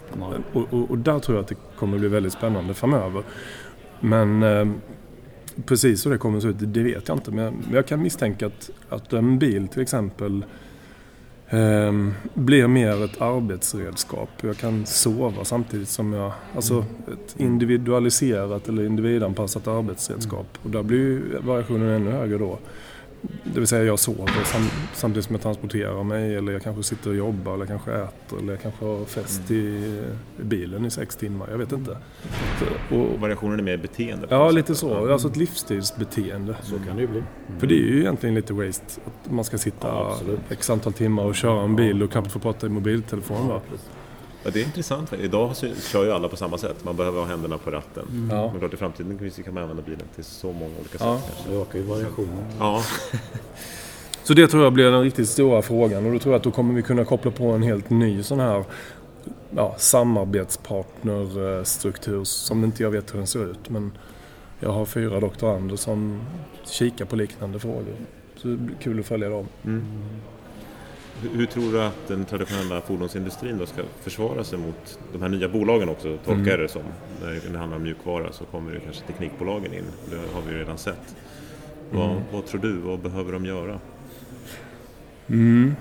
[0.53, 3.23] Och, och, och, där tror jag att det kommer bli väldigt spännande framöver.
[3.99, 4.67] Men eh,
[5.65, 7.31] precis hur det kommer att se ut, det vet jag inte.
[7.31, 10.45] Men jag kan misstänka att, att en bil till exempel
[11.49, 11.91] eh,
[12.33, 14.29] blir mer ett arbetsredskap.
[14.41, 16.31] Jag kan sova samtidigt som jag...
[16.55, 16.85] Alltså mm.
[17.13, 20.57] ett individualiserat eller individanpassat arbetsredskap.
[20.63, 22.59] Och där blir variationen ännu högre då.
[23.43, 24.31] Det vill säga jag sover
[24.93, 28.53] samtidigt som jag transporterar mig eller jag kanske sitter och jobbar eller kanske äter eller
[28.53, 29.61] jag kanske har fest mm.
[29.61, 30.03] i,
[30.41, 31.47] bilen i sex timmar.
[31.51, 31.97] Jag vet inte.
[32.89, 34.27] Och, Variationen är mer beteende?
[34.29, 34.97] Ja, lite så.
[34.97, 35.13] Mm.
[35.13, 36.55] Alltså ett livsstilsbeteende.
[36.63, 37.19] Så kan det ju bli.
[37.19, 37.59] Mm.
[37.59, 39.01] För det är ju egentligen lite waste.
[39.05, 40.17] Att man ska sitta ja,
[40.49, 43.47] x antal timmar och köra en bil och knappt få prata i mobiltelefon.
[43.47, 43.61] Va?
[44.43, 45.13] Ja, det är intressant.
[45.13, 45.55] Idag
[45.91, 46.83] kör ju alla på samma sätt.
[46.83, 48.05] Man behöver ha händerna på ratten.
[48.11, 48.37] Mm.
[48.37, 48.51] Ja.
[48.51, 51.01] Men klart i framtiden kan man använda bilen till så många olika sätt.
[51.01, 51.21] Ja.
[51.27, 51.49] Kanske.
[51.49, 52.43] Det ökar ju variationen.
[52.59, 52.83] Ja,
[54.23, 56.51] Så det tror jag blir den riktigt stora frågan och då tror jag att då
[56.51, 58.63] kommer vi kunna koppla på en helt ny sån här
[59.55, 63.69] ja, samarbetspartnerstruktur som inte jag vet hur den ser ut.
[63.69, 63.91] Men
[64.59, 66.21] jag har fyra doktorander som
[66.65, 67.95] kikar på liknande frågor.
[68.35, 69.47] Så det blir kul att följa dem.
[69.65, 69.85] Mm.
[71.21, 75.49] Hur, tror du att den traditionella fordonsindustrin då ska försvara sig mot de här nya
[75.49, 76.47] bolagen också, tolkar Mm.
[76.49, 76.81] jag det som.
[77.21, 79.83] När det handlar om mjukvara så kommer det kanske teknikbolagen in.
[80.09, 81.15] Det har vi ju redan sett.
[81.91, 82.21] Vad, Mm.
[82.33, 82.73] vad tror du?
[82.73, 83.79] Vad behöver de göra?
[85.27, 85.75] Mm.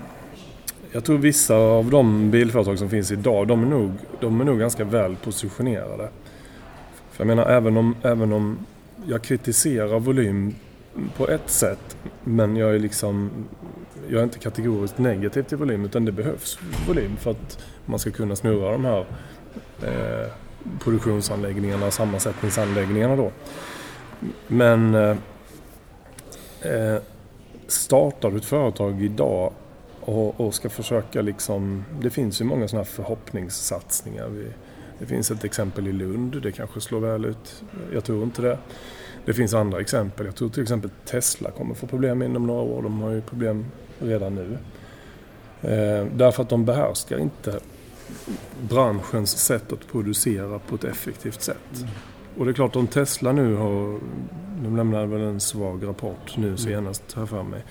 [0.91, 4.59] Jag tror vissa av de bilföretag som finns idag, de är nog, de är nog
[4.59, 6.09] ganska väl positionerade.
[7.11, 8.57] För jag menar, även om, även om
[9.05, 10.55] jag kritiserar volym
[11.17, 13.31] på ett sätt, men jag är liksom
[14.09, 18.11] jag är inte kategoriskt negativ till volym, utan det behövs volym för att man ska
[18.11, 19.05] kunna snurra de här
[19.81, 20.31] eh,
[20.79, 23.31] produktionsanläggningarna, sammansättningsanläggningarna då.
[24.47, 25.17] Men eh,
[26.61, 27.01] eh,
[27.67, 29.53] startar du ett företag idag
[30.01, 31.85] och, och ska försöka liksom...
[32.01, 34.27] Det finns ju många sådana här förhoppningssatsningar.
[34.27, 34.47] Vi,
[34.99, 37.63] det finns ett exempel i Lund, det kanske slår väl ut.
[37.93, 38.57] Jag tror inte det.
[39.29, 40.25] Det finns andra exempel.
[40.25, 42.83] Jag tror till exempel Tesla kommer få problem inom några år.
[42.83, 43.65] De har ju problem
[43.99, 44.57] redan nu.
[45.61, 47.59] Eh, därför att de behärskar inte
[48.61, 51.85] branschens sätt att producera på ett effektivt sätt.
[52.37, 53.99] Och det är klart om Tesla nu har...
[54.63, 57.63] De lämnade väl en svag rapport nu senast, har jag för mig.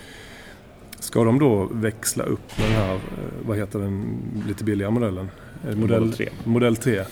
[0.99, 3.01] Ska de då växla upp med den här, eh,
[3.47, 5.31] vad heter den, lite billigare modellen?
[5.68, 6.29] Eh, Model 3.
[6.44, 7.05] Modell 3.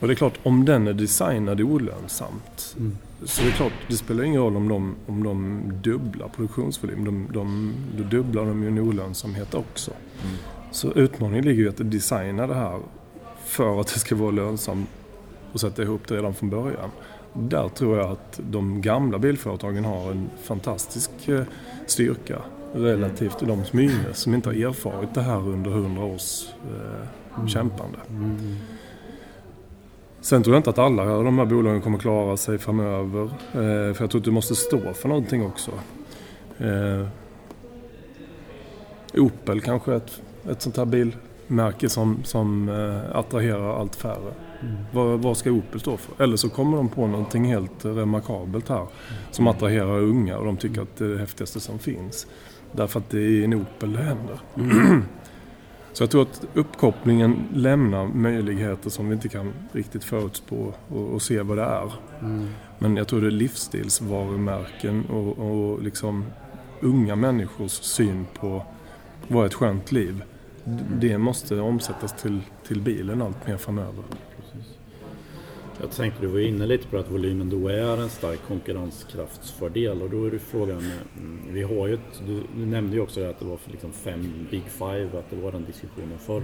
[0.00, 2.96] Och det är klart, om den är designad olönsamt Mm.
[3.24, 7.04] Så det är klart, det spelar ingen roll om de, om de dubblar produktionsvolym.
[7.04, 9.90] De, de, då dubblar de ju en olönsamhet också.
[9.90, 10.36] Mm.
[10.70, 12.80] Så utmaningen ligger ju att designa det här
[13.44, 14.88] för att det ska vara lönsamt
[15.52, 16.90] och sätta ihop det redan från början.
[17.32, 21.42] Där tror jag att de gamla bilföretagen har en fantastisk eh,
[21.86, 22.38] styrka
[22.74, 26.44] relativt till de som är yngre, som inte har erfarit det här under hundra års
[26.46, 27.98] eh, kämpande.
[28.10, 28.56] Mm.
[30.22, 33.22] Sen tror jag inte att alla de här bolagen kommer klara sig framöver.
[33.24, 35.70] Eh, för jag tror att du måste stå för någonting också.
[36.58, 37.06] Eh,
[39.14, 44.34] Opel kanske är ett, ett sånt här bilmärke som, som eh, attraherar allt färre.
[44.60, 44.74] Mm.
[44.92, 46.24] Vad, vad ska Opel stå för?
[46.24, 48.86] Eller så kommer de på någonting helt remarkabelt här
[49.30, 52.26] som attraherar unga och de tycker att det är det häftigaste som finns.
[52.72, 54.38] Därför att det är en Opel det händer.
[55.92, 61.22] Så jag tror att uppkopplingen lämnar möjligheter som vi inte kan riktigt förutspå och, och
[61.22, 61.92] se vad det är.
[62.20, 62.48] Mm.
[62.78, 66.24] Men jag tror det är livsstilsvarumärken och, och liksom
[66.80, 68.62] unga människors syn på
[69.28, 70.22] vad ett skönt liv.
[70.64, 74.04] D- Det måste omsättas till, till bilen allt mer framöver.
[75.82, 80.10] Jag tänkte du var inne lite på att volymen då är en stark konkurrenskraftsfördel och
[80.10, 83.38] då är det frågan, mm, vi har ju ett, du, nämnde ju också det att
[83.38, 86.42] det var för liksom fem Big Five, att det var den diskussionen förr.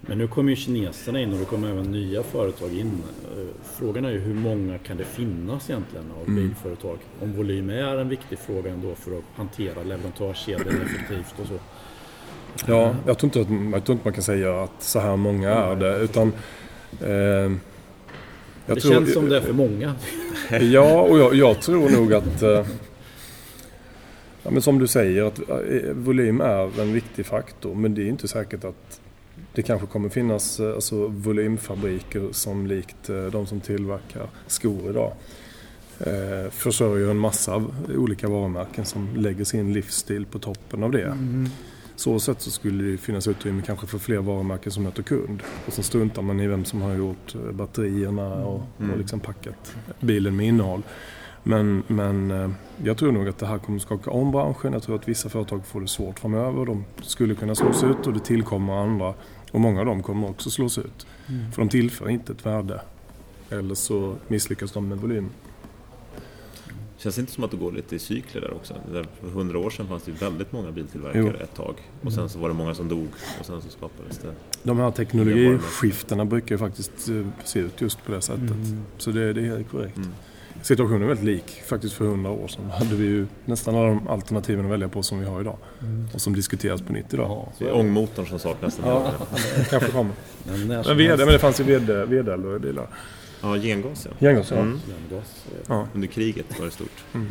[0.00, 3.02] Men nu kommer ju kineserna in och det kommer även nya företag in.
[3.36, 3.46] Eh,
[3.78, 6.34] Frågan är ju hur många kan det finnas egentligen av Mm.
[6.48, 6.98] bilföretag?
[7.22, 11.58] Om volym är en viktig fråga ändå för att hantera leverantörskedjan effektivt och så.
[12.66, 15.76] Ja, jag tror, inte jag tror inte man kan säga att så här många är
[15.76, 15.98] det.
[15.98, 16.32] Utan,
[17.00, 17.52] eh,
[18.74, 19.94] det tror- känns som det är för många.
[20.60, 22.42] Ja, och jag, jag tror nog att...
[22.42, 22.66] Eh,
[24.42, 27.74] ja, men som du säger, att eh, volym är en viktig faktor.
[27.74, 29.00] Men det är inte säkert att
[29.52, 35.12] det kanske kommer finnas eh, alltså, volymfabriker som likt de som tillverkar skor idag.
[36.50, 41.16] Försörjer en massa av olika varumärken som lägger sin livsstil på toppen av det.
[41.96, 45.42] Så sätt så skulle det finnas utrymme kanske för fler varumärken som möter kund.
[45.66, 48.90] Och så struntar man i vem som har gjort eh, batterierna och, Mm.
[48.92, 50.82] och liksom packat bilen med innehåll.
[51.42, 52.50] Men, men eh,
[52.84, 54.72] jag tror nog att det här kommer skaka om branschen.
[54.72, 56.66] Jag tror att vissa företag får det svårt framöver.
[56.66, 59.14] De skulle kunna slås ut och det tillkommer andra.
[59.52, 61.06] Och många av dem kommer också slås ut.
[61.26, 62.80] För de tillför inte ett värde.
[63.50, 65.28] Eller så misslyckas de med volym.
[67.06, 68.74] Känns det inte som att det går lite i cykler där också?
[68.92, 71.44] Där för hundra år sedan fanns det väldigt många biltillverkare Jo.
[71.44, 71.74] ett tag.
[72.04, 73.08] Och sen så var det många som dog
[73.40, 74.32] och sen så skapades det.
[74.62, 78.50] De här teknologiskiftena brukar ju faktiskt eh, se ut just på det sättet.
[78.98, 79.96] Så det, det är helt korrekt.
[79.96, 80.08] Mm.
[80.62, 82.64] Situationen är väldigt lik faktiskt för hundra år sedan.
[82.68, 85.56] Då hade vi ju nästan alla de alternativen att välja på som vi har idag.
[86.14, 87.26] Och som diskuteras på nytt idag.
[87.30, 88.80] Ja, Det är ångmotorn som saknas.
[88.84, 89.12] Ja,
[89.70, 90.12] kanske kommer.
[90.44, 90.90] Men Men, helst.
[91.18, 92.88] men det fanns ju vd, vd bilar.
[93.46, 94.26] Ja gengas ja.
[94.26, 94.56] Gengas, ja.
[94.56, 94.80] Mm.
[94.86, 95.88] Gengas, ja.
[95.94, 97.04] Under kriget var det stort.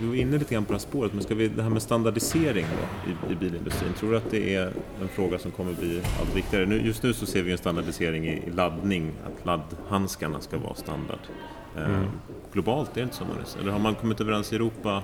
[0.00, 1.82] Vi var inne lite grann på det här spåret, men ska vi, det här med
[1.82, 6.02] standardisering då, i, i bilindustrin, tror du att det är en fråga som kommer bli
[6.20, 6.66] allt viktigare?
[6.66, 10.74] Nu, just nu så ser vi en standardisering i, i laddning, att laddhandskarna ska vara
[10.74, 11.18] standard.
[11.76, 12.06] Eh, mm.
[12.52, 13.24] globalt är det inte så?
[13.60, 15.02] Eller har man kommit överens i Europa?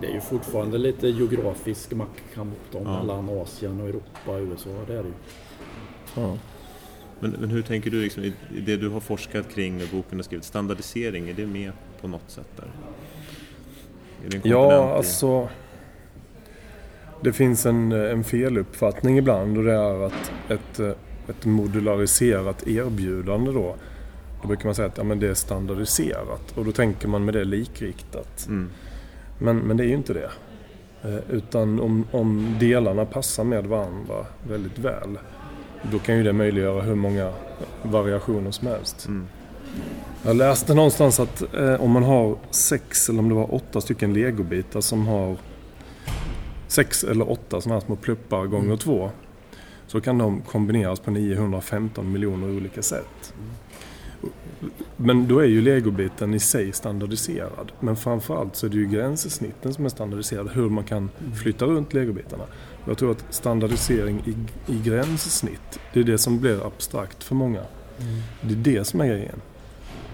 [0.00, 2.80] Det är ju fortfarande lite geografisk maktkamp ja.
[2.80, 5.14] mellan Asien och Europa och USA, det är det ju.
[6.14, 6.36] Ja.
[7.20, 8.32] Men, men, hur tänker du, liksom, i
[8.66, 12.30] det du har forskat kring och boken har skrivit, standardisering, är det med på något
[12.30, 12.68] sätt där?
[14.42, 15.48] ja, alltså...
[17.20, 20.80] Det finns en, en feluppfattning ibland och det är att ett,
[21.28, 23.76] ett modulariserat erbjudande då,
[24.42, 27.34] då brukar man säga att ja, men det är standardiserat och då tänker man med
[27.34, 28.46] det likriktat.
[28.48, 28.70] Mm.
[29.38, 30.30] Men, men det är ju inte det.
[31.02, 35.18] Eh, utan om, om delarna passar med varandra väldigt väl
[35.92, 37.32] då kan ju det möjliggöra hur många
[37.82, 39.06] variationer som helst.
[39.06, 39.26] Mm.
[40.22, 44.14] Jag läste någonstans att eh, om man har sex eller om det var åtta stycken
[44.14, 45.36] legobitar som har
[46.68, 48.78] sex eller åtta sådana här små pluppar gånger mm.
[48.78, 49.10] två.
[49.86, 53.34] Så kan de kombineras på 915 miljoner olika sätt.
[54.96, 57.72] Men då är ju legobiten i sig standardiserad.
[57.80, 60.50] Men framförallt så är det ju gränssnitten som är standardiserade.
[60.54, 61.10] Hur man kan
[61.42, 62.44] flytta runt legobitarna.
[62.86, 64.36] Jag tror att standardisering i,
[64.72, 67.60] i gränssnitt, det är det som blir abstrakt för många.
[67.98, 68.22] Mm.
[68.40, 69.40] Det är det som är grejen.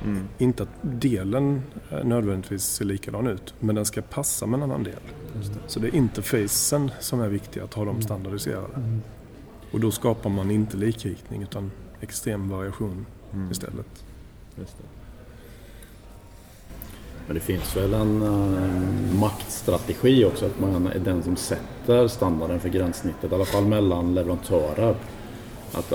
[0.04, 0.28] Mm.
[0.38, 1.62] Inte att delen
[2.04, 4.94] nödvändigtvis ser likadan ut, men den ska passa med en annan del.
[5.34, 5.58] Det.
[5.66, 8.02] Så det är interfacen som är viktig, att ha dem mm.
[8.02, 8.74] standardiserade.
[8.76, 9.02] Mm.
[9.72, 13.50] Och då skapar man inte likriktning utan extrem variation mm.
[13.50, 14.04] istället.
[17.32, 22.60] Men det finns väl en uh, maktstrategi också, att man är den som sätter standarden
[22.60, 24.94] för gränssnittet, i alla fall mellan leverantörer.
[25.72, 25.92] Att,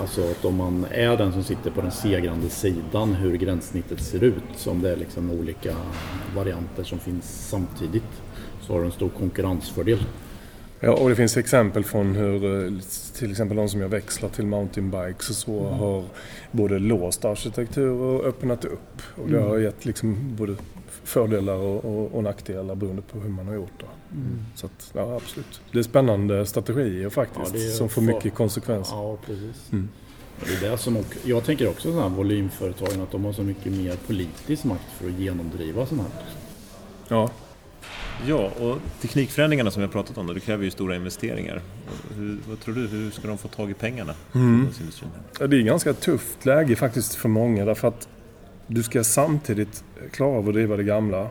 [0.00, 4.24] alltså att om man är den som sitter på den segrande sidan hur gränssnittet ser
[4.24, 5.76] ut, om det är liksom olika
[6.36, 8.22] varianter som finns samtidigt,
[8.60, 9.98] så har du en stor konkurrensfördel.
[10.80, 12.72] Ja, och det finns exempel från hur eh,
[13.14, 15.78] till exempel de som gör växlar till mountainbikes och så mm.
[15.78, 16.04] har
[16.50, 19.02] både låst arkitektur och öppnat upp.
[19.14, 19.62] Och det har mm.
[19.62, 20.56] gett liksom både
[21.08, 24.16] fördelar och, och, och nackdelar beroende på hur man har gjort det.
[24.16, 24.44] Mm.
[24.54, 25.60] Så att, ja absolut.
[25.72, 28.96] Det är spännande strategier faktiskt ja, som får mycket konsekvenser.
[28.96, 29.72] Ja, precis.
[29.72, 29.88] Mm.
[30.44, 33.72] Det är det som, jag tänker också sådana här volymföretagen att de har så mycket
[33.72, 36.22] mer politisk makt för att genomdriva sådana här.
[37.08, 37.30] Ja,
[38.26, 41.62] Ja, och teknikförändringarna som vi har pratat om, det kräver ju stora investeringar.
[42.14, 44.14] Hur, vad tror du, hur ska de få tag i pengarna?
[44.34, 44.68] Mm.
[45.40, 48.08] Ja, det är ett ganska tufft läge faktiskt för många därför att
[48.68, 51.28] du ska samtidigt klara av att driva det gamla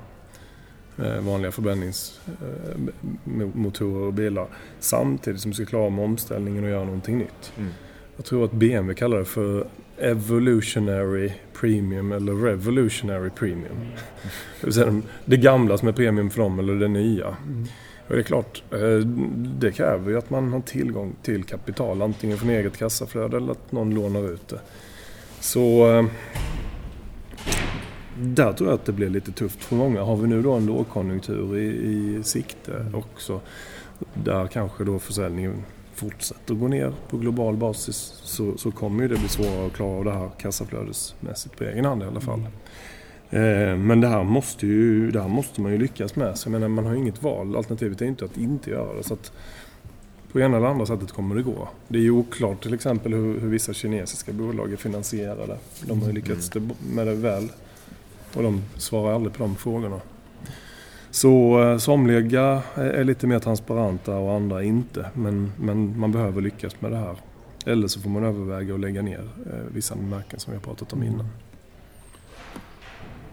[0.97, 4.47] eh, vanliga förbränningsmotorer och bilar
[4.79, 7.53] samtidigt som du ska klara av omställningen och göra någonting nytt.
[7.57, 7.69] Mm.
[8.15, 13.77] Jag tror att BMW kallar det för Evolutionary Premium eller Revolutionary Premium.
[14.77, 15.03] Mm.
[15.25, 17.27] Det gamla som är premium för dem eller det nya.
[17.27, 17.67] Mm.
[18.07, 18.97] Och det är klart, eh,
[19.35, 22.01] det kräver ju att man har tillgång till kapital.
[22.01, 24.59] Antingen från eget kassaflöde eller att någon lånar ut det.
[25.39, 26.05] Så eh,
[28.19, 30.01] där tror jag att det blir lite tufft för många.
[30.01, 33.41] Har vi nu då en lågkonjunktur i, i sikte också
[34.13, 39.19] där kanske då försäljningen fortsätter gå ner på global basis så, så kommer ju det
[39.19, 42.39] bli svårare att klara av det här kassaflödesmässigt på egen hand i alla fall.
[42.39, 43.87] Mm.
[43.87, 46.37] men det här, måste ju, det här måste man ju lyckas med.
[46.37, 47.55] Så jag menar, man har ju inget val.
[47.55, 49.03] Alternativet är inte att inte göra det.
[49.03, 49.31] Så att
[50.31, 51.69] på ena eller andra sättet kommer det gå.
[51.87, 55.57] Det är ju oklart till exempel hur, hur vissa kinesiska bolag är finansierade.
[55.85, 56.71] De har ju lyckats mm.
[56.93, 57.51] med det väl.
[58.33, 60.01] Och de svarar aldrig på de frågorna.
[61.11, 65.09] Så eh, somliga är lite mer transparenta och andra inte.
[65.13, 67.15] Men, men man behöver lyckas med det här.
[67.65, 70.93] Eller så får man överväga att lägga ner eh, vissa märken som vi har pratat
[70.93, 71.27] om innan.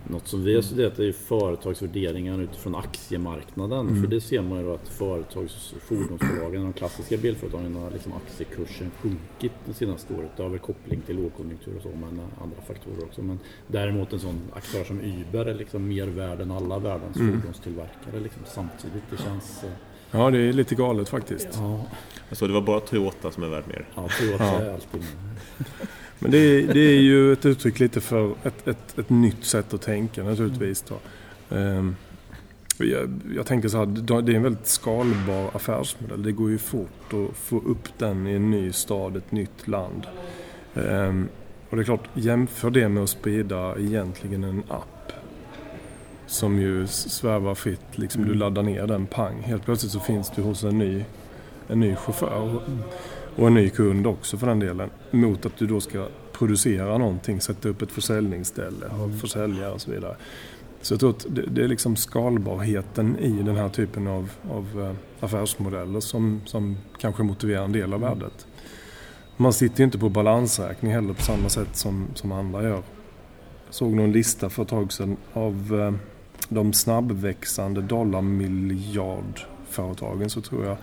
[0.08, 3.88] Något som vi har studerat är företagsvärderingar utifrån aktiemarknaden.
[3.88, 4.02] Mm.
[4.02, 8.90] För det ser man ju då att företags fordonsbolagen, de klassiska bilföretagen, har liksom aktiekursen
[9.02, 10.30] sjunkit det senaste året.
[10.36, 13.22] Det har väl koppling till lågkonjunktur och så, men andra faktorer också.
[13.22, 17.40] Men däremot en sån aktör som Uber är liksom mer värd än alla världens mm.
[17.40, 19.02] fordonstillverkare liksom, samtidigt.
[19.10, 19.64] Det känns...
[19.64, 19.70] Eh,
[20.10, 21.48] ja, det är lite galet faktiskt.
[21.52, 21.86] Ja.
[22.32, 23.88] Så det var bara Toyota som är värd mer?
[23.94, 24.60] Ja, Toyota ja.
[24.60, 25.08] är alltid med.
[26.24, 29.74] Men det är, det är ju ett uttryck lite för ett, ett, ett nytt sätt
[29.74, 30.84] att tänka naturligtvis.
[30.88, 30.98] Då.
[31.56, 31.96] Um,
[32.78, 33.87] jag, jag, tänker så här,
[34.22, 36.22] det är en väldigt skalbar affärsmodell.
[36.22, 40.06] Det går ju fort att få upp den i en ny stad, ett nytt land.
[40.74, 41.28] Um,
[41.70, 45.12] och det är klart, jämför det med att sprida egentligen en app.
[46.26, 48.38] Som ju svävar fritt, liksom du mm.
[48.38, 49.42] laddar ner den, pang.
[49.42, 51.04] Helt plötsligt så finns du hos en ny,
[51.68, 52.62] en ny chaufför
[53.37, 54.90] och en ny kund också för den delen.
[55.10, 59.18] Mot att du då ska producera någonting, sätta upp ett försäljningsställe, ha mm.
[59.18, 60.16] försäljare och så vidare.
[60.82, 64.82] Så jag tror att det, det är liksom skalbarheten i den här typen av, av
[64.82, 68.46] eh, affärsmodeller som, som kanske motiverar en del av värdet.
[69.37, 72.70] Man sitter ju inte på balansräkning heller på samma sätt som, som andra gör.
[72.70, 72.82] Jag
[73.70, 75.92] såg någon lista för ett tag sedan av eh,
[76.48, 80.76] de snabbväxande dollarmiljardföretagen så tror jag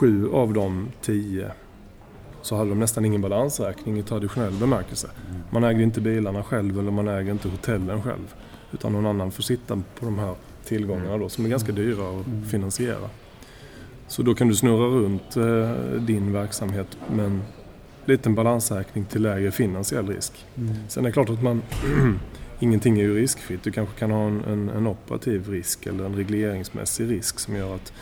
[0.00, 1.50] sju av de tio
[2.42, 5.10] så hade de nästan ingen balansräkning i traditionell bemärkelse.
[5.50, 8.34] Man äger inte bilarna själv eller man äger inte hotellen själv.
[8.72, 10.34] Utan någon annan får sitta på de här
[10.64, 13.10] tillgångarna då, som är ganska dyra att finansiera.
[14.08, 17.42] Så då kan du snurra runt eh, din verksamhet med en
[18.04, 20.46] liten balansräkning till lägre finansiell risk.
[20.56, 20.74] Mm.
[20.88, 21.62] Sen är det klart att man
[22.60, 23.62] ingenting är ju riskfritt.
[23.62, 27.74] Du kanske kan ha en, en, en, operativ risk eller en regleringsmässig risk som gör
[27.74, 27.92] att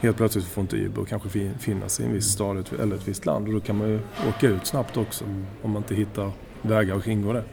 [0.00, 1.28] helt plötsligt får inte Uber kanske
[1.58, 4.48] finnas i en viss stad eller ett visst land och då kan man ju åka
[4.48, 5.46] ut snabbt också mm.
[5.62, 6.32] om man inte hittar
[6.62, 7.44] vägar att kringgå det.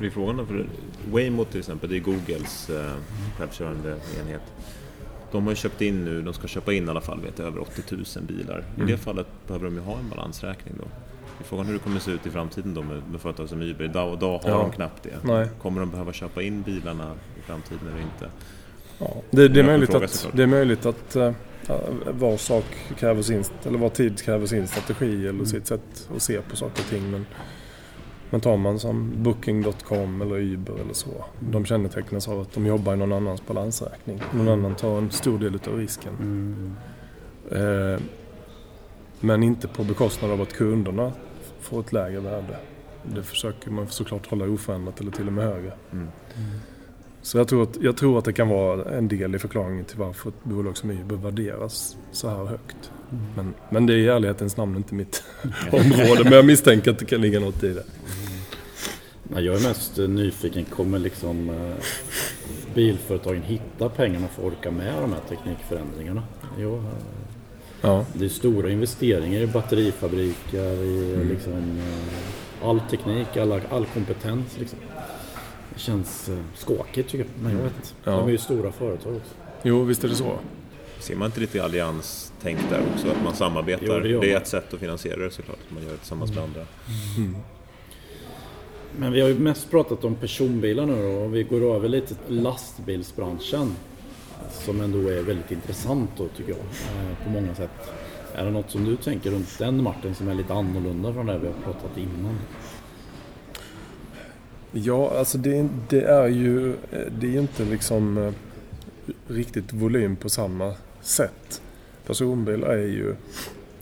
[0.00, 0.66] Det är frågan för
[1.12, 2.92] Waymo till exempel, det är Googles eh,
[3.38, 4.42] självkörande enhet.
[5.32, 7.46] De har ju köpt in nu, de ska köpa in i alla fall, vet jag,
[7.46, 8.64] över 80 000 bilar.
[8.76, 8.88] Mm.
[8.88, 10.84] I det fallet behöver de ju ha en balansräkning då.
[11.38, 13.62] Det är frågan hur det kommer se ut i framtiden då med, med företag som
[13.62, 13.84] Uber.
[13.84, 14.58] Idag, idag har ja.
[14.58, 15.18] de knappt det.
[15.22, 15.48] Nej.
[15.62, 18.30] Kommer de behöva köpa in bilarna i framtiden eller inte?
[18.98, 21.30] Ja, det, det, är möjligt att, det är möjligt att uh,
[22.10, 22.64] var sak
[22.98, 25.46] kräver sin, eller var tid kräver sin strategi eller mm.
[25.46, 27.10] sitt sätt att se på saker och ting.
[27.10, 27.26] Men
[28.30, 31.24] men tar man som Booking.com eller Uber eller så.
[31.40, 34.22] De kännetecknas av att de jobbar i någon annans balansräkning.
[34.34, 36.12] Någon annan tar en stor del av risken.
[36.20, 36.74] Mm.
[37.50, 38.00] Eh,
[39.20, 41.12] men inte på bekostnad av att kunderna
[41.60, 42.56] får ett lägre värde.
[43.02, 45.72] Det försöker man såklart hålla oförändrat eller till och med högre.
[45.92, 46.08] Mm.
[47.22, 49.98] Så jag tror, att, jag tror att det kan vara en del i förklaringen till
[49.98, 52.90] varför ett bolag som Uber värderas så här högt.
[53.10, 53.24] Mm.
[53.36, 55.22] Men, men det är i ärlighetens namn inte mitt
[55.72, 56.24] område.
[56.24, 57.82] Men jag misstänker att det kan ligga något i det.
[59.30, 59.44] Mm.
[59.44, 61.84] Jag är mest nyfiken, kommer liksom eh,
[62.74, 66.22] bilföretagen hitta pengarna för att orka med de här teknikförändringarna?
[66.58, 66.82] Jo, eh,
[67.80, 68.04] ja.
[68.12, 71.28] Det är stora investeringar i batterifabriker, i mm.
[71.28, 74.58] liksom, eh, all teknik, all, all kompetens.
[74.58, 74.78] Liksom.
[75.78, 77.88] Känns skakigt tycker jag, men jag vet inte.
[78.04, 78.10] Ja.
[78.10, 79.34] De är ju stora företag också.
[79.62, 80.38] Jo, visst är det så.
[80.98, 83.10] Ser man inte lite allianstänk där också?
[83.10, 83.86] Att man samarbetar?
[83.86, 85.58] Jo, det, det, är ett sätt att finansiera det såklart.
[85.68, 86.42] Man gör det tillsammans mm.
[86.42, 86.66] med andra.
[87.16, 87.36] Mm.
[88.98, 92.14] Men vi har ju mest pratat om personbilar nu då, och vi går över lite
[92.14, 93.76] till lastbilsbranschen.
[94.50, 97.70] Som ändå är väldigt intressant då tycker jag, eh, på många sätt.
[98.34, 101.38] Är det något som du tänker runt den Martin som är lite annorlunda från det
[101.38, 102.38] vi har pratat innan?
[104.72, 106.74] Ja, alltså det, det är ju
[107.20, 108.32] det är inte liksom eh,
[109.28, 111.62] riktigt volym på samma sätt.
[112.06, 113.14] Personbilar är ju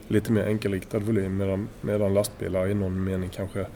[0.09, 3.67] lite mer enkelriktad volym medan, medan lastbilar i någon mening kanske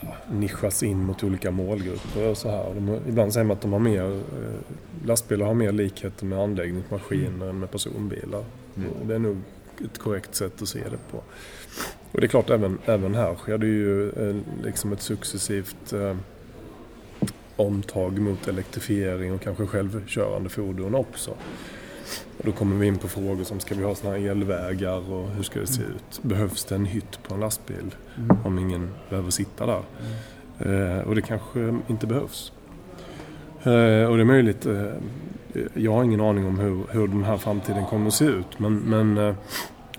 [0.00, 2.74] ja, nischas in mot olika målgrupper och så här.
[2.74, 7.48] De, ibland säger man att de har mer, eh, lastbilar har mer likheter med anläggningsmaskiner
[7.48, 8.44] än med personbilar.
[8.76, 9.08] Mm.
[9.08, 9.36] Det är nog
[9.84, 11.22] ett korrekt sätt att se det på.
[12.12, 16.16] Och det är klart, även, även här sker det ju eh, liksom ett successivt eh,
[17.56, 21.30] omtag mot elektrifiering och kanske självkörande fordon också.
[22.38, 25.28] Och då kommer vi in på frågor som ska vi ha såna här elvägar och
[25.28, 26.22] hur ska det se ut?
[26.22, 28.36] Behövs det en hytt på en lastbil mm.
[28.44, 29.82] om ingen behöver sitta där?
[30.00, 30.98] Mm.
[30.98, 32.52] Eh, och det kanske inte behövs.
[33.62, 34.92] Eh, och det är möjligt, eh,
[35.74, 38.76] jag har ingen aning om hur, hur den här framtiden kommer att se ut men,
[38.76, 39.34] men, eh,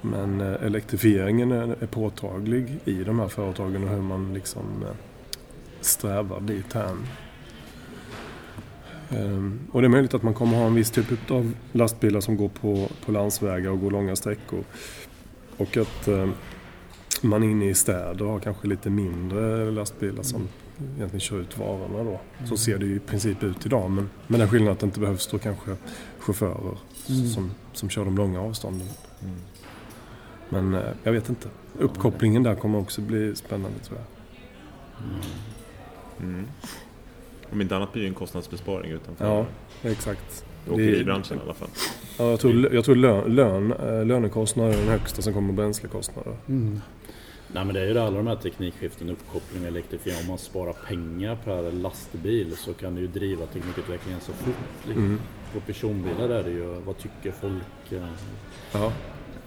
[0.02, 4.96] men eh, elektrifieringen är, är påtaglig i de här företagen och hur man liksom eh,
[5.82, 6.96] strävar dit här.
[9.10, 12.38] Ehm, och det är möjligt att man kommer ha en viss typ av lastbilar som
[12.38, 14.64] går på, på landsvägar och går långa sträckor.
[15.58, 16.08] Och att
[17.28, 20.48] man inne i städer har kanske lite mindre lastbilar som
[20.96, 22.20] egentligen kör ut varorna då.
[22.38, 22.58] Så mm.
[22.58, 25.28] ser det ju i princip ut idag men med den skillnaden att det inte behövs
[25.28, 25.76] då kanske
[26.20, 26.78] chaufförer
[27.10, 27.28] mm.
[27.28, 28.88] som, som kör de långa avstånden.
[29.22, 29.36] Mm.
[30.50, 31.48] Men eh, jag vet inte.
[31.80, 34.08] Uppkopplingen där kommer också bli spännande tror jag.
[35.06, 36.36] Mm.
[36.36, 36.48] mm.
[37.52, 39.46] Om inte annat blir det en kostnadsbesparing utanför ja,
[39.90, 40.46] exakt.
[40.70, 41.70] åkeribranschen i alla fall.
[42.18, 46.34] Ja, jag tror, jag tror lön, lön, eh, lönekostnader är den högsta, sen kommer bränslekostnader.
[46.48, 46.82] Mm.
[47.56, 50.22] Nej men det är ju det, alla de här teknikskiften, uppkoppling och elektrifiering.
[50.22, 54.56] Om man sparar pengar per lastbil så kan det ju driva teknikutvecklingen så fort.
[54.86, 55.06] Liksom.
[55.06, 55.20] Mm.
[55.54, 58.04] På personbilar är det ju, vad tycker folk?
[58.72, 58.92] Ja.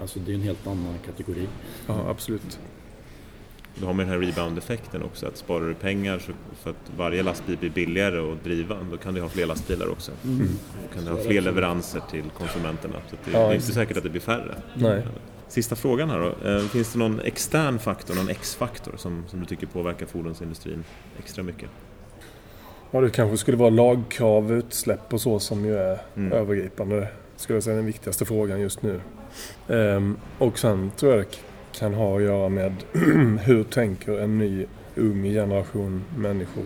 [0.00, 1.48] Alltså det är en helt annan kategori.
[1.86, 2.60] Ja, absolut.
[3.74, 6.32] Du har med den här rebound-effekten också, att sparar du pengar så
[6.62, 10.12] för att varje lastbil blir billigare att driva, då kan du ha fler lastbilar också.
[10.24, 10.48] Mm.
[10.88, 12.94] Då kan du ha fler leveranser till konsumenterna.
[13.10, 14.54] Så det, ja, det är inte säkert att det blir färre.
[14.74, 15.02] Nej.
[15.48, 16.48] Sista frågan här då.
[16.48, 20.84] Eh, finns det någon extern faktor, någon X-faktor som, som du tycker påverkar fordonsindustrin
[21.18, 21.68] extra mycket?
[22.90, 26.32] Ja, det kanske skulle vara lagkrav, utsläpp och så som ju är mm.
[26.32, 27.08] övergripande.
[27.36, 29.00] Skulle jag säga den viktigaste frågan just nu.
[29.68, 31.38] Ehm, och sen tror jag det
[31.78, 32.74] kan ha att göra med
[33.44, 36.64] hur tänker en ny ung generation människor?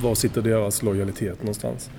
[0.00, 1.90] Var sitter deras lojalitet någonstans?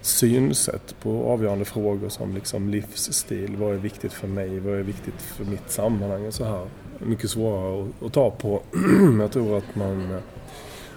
[0.00, 3.56] Synsätt på avgörande frågor som liksom livsstil.
[3.56, 4.60] Vad är viktigt för mig?
[4.60, 6.26] Vad är viktigt för mitt sammanhang?
[6.26, 6.66] Och så här.
[6.98, 8.62] Mycket svårare att, att ta på.
[9.20, 10.18] jag tror att man,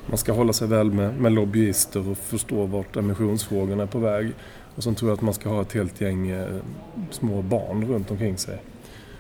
[0.06, 4.34] man ska hålla sig väl med, med lobbyister och förstå vart emissionsfrågorna är på väg.
[4.76, 6.48] Och sen tror jag att man ska ha ett helt gäng eh,
[7.12, 8.62] små barn runt omkring sig.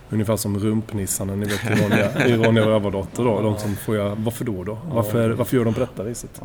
[0.09, 3.41] Ungefär som rumpnissarna, ni vet i Ronja, Rövardotter då.
[3.41, 4.77] De som får jag, varför då då?
[4.91, 6.41] Varför, varför gör de på detta viset?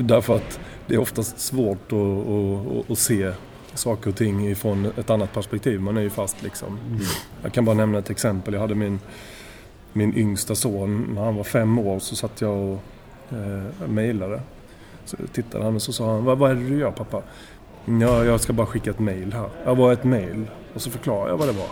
[0.00, 3.32] Därför att det är oftast svårt att, att, att, se
[3.74, 5.80] saker och ting ifrån ett annat perspektiv.
[5.80, 6.78] Man är ju fast liksom.
[6.86, 7.00] Mm.
[7.42, 8.54] Jag kan bara nämna ett exempel.
[8.54, 9.00] Jag hade min,
[9.92, 12.78] min yngsta son, när han var fem år så satt jag och
[13.30, 14.40] eh, mejlade.
[15.04, 17.22] Så tittade han och så sa han, vad, vad är det du gör pappa?
[17.84, 19.50] Ja, jag ska bara skicka ett mejl här.
[19.64, 20.50] Jag var ett mejl.
[20.74, 21.70] Och så förklarade jag vad det var.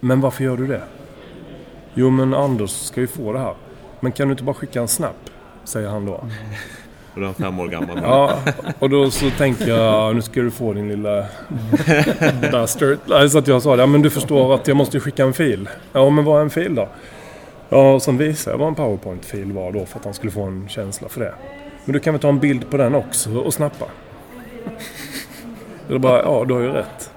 [0.00, 0.82] Men varför gör du det?
[1.94, 3.54] Jo, men Anders ska ju få det här.
[4.00, 5.30] Men kan du inte bara skicka en snap?
[5.64, 6.18] Säger han då.
[6.18, 6.34] Mm.
[7.16, 7.98] Och är fem år gammal.
[8.02, 8.38] Ja,
[8.78, 11.26] och då så tänker jag, nu ska du få din lilla
[12.52, 12.98] bastard.
[13.30, 15.68] Så att jag sa, ja men du förstår att jag måste skicka en fil.
[15.92, 16.88] Ja, men vad är en fil då?
[17.68, 20.42] Ja, och sen visade jag vad en powerpoint-fil var då för att han skulle få
[20.42, 21.34] en känsla för det.
[21.84, 23.84] Men du kan väl ta en bild på den också och snappa?
[25.88, 27.10] Då bara, ja du har ju rätt.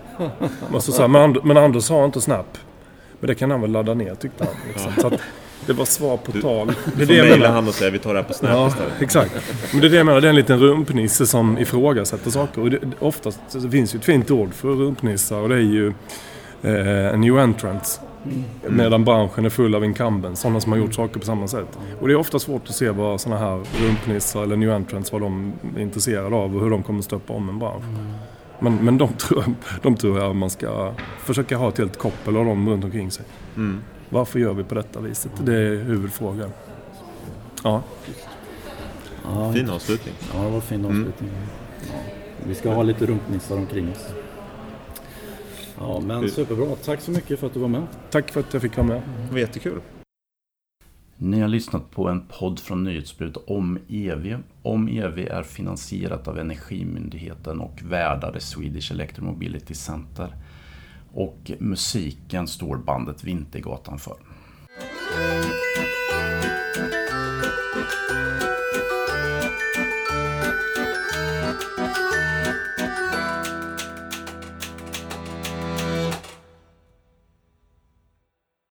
[0.72, 2.58] Men, så, här, men, men Anders har inte snap.
[3.20, 4.54] Men det kan han väl ladda ner tyckte han.
[4.68, 4.92] Liksom.
[5.02, 5.14] Så att,
[5.66, 6.74] det var svar på du, tal.
[6.96, 7.54] Det är det jag menar.
[7.54, 9.02] han och säga vi tar det här på Snap ja, istället.
[9.02, 9.32] Exakt.
[9.72, 10.22] Men det är det jag menar.
[10.22, 12.62] Det är en liten rumpnisse som ifrågasätter saker.
[12.62, 15.94] Och det, oftast det finns ju ett fint ord för rumpnissar och det är ju
[16.62, 18.00] eh, new entrants.
[18.26, 18.78] Mm.
[18.78, 21.80] Medan branschen är full av incumbents, sådana som har gjort saker på samma sätt.
[22.00, 25.22] Och det är ofta svårt att se vad sådana här rumpnissar eller new entrants, vad
[25.22, 27.84] de är intresserade av och hur de kommer stöpa om en bransch.
[27.84, 28.14] Mm.
[28.60, 29.44] Men, men de, tror,
[29.82, 33.26] de tror jag man ska försöka ha ett helt koppel av dem runt omkring sig.
[33.56, 33.82] Mm.
[34.10, 35.32] Varför gör vi på detta viset?
[35.40, 36.50] Det är huvudfrågan.
[37.64, 37.84] Ja.
[39.24, 40.14] ja fin avslutning.
[40.34, 40.92] Ja, det var fin mm.
[40.92, 41.30] avslutning.
[41.30, 41.44] Mm.
[41.88, 42.00] Ja.
[42.48, 44.06] Vi ska ha lite rumpnissar omkring oss.
[45.80, 46.76] Ja, men superbra.
[46.76, 47.88] Tack så mycket för att du var med.
[48.10, 49.02] Tack för att jag fick vara med.
[49.28, 49.82] Det var jättekul.
[51.20, 54.38] Ni har lyssnat på en podd från nyhetsbrevet om EV.
[54.62, 60.36] Om EV är finansierat av Energimyndigheten och värdar Swedish Electromobility Center.
[61.12, 64.18] Och musiken står bandet Vintergatan för.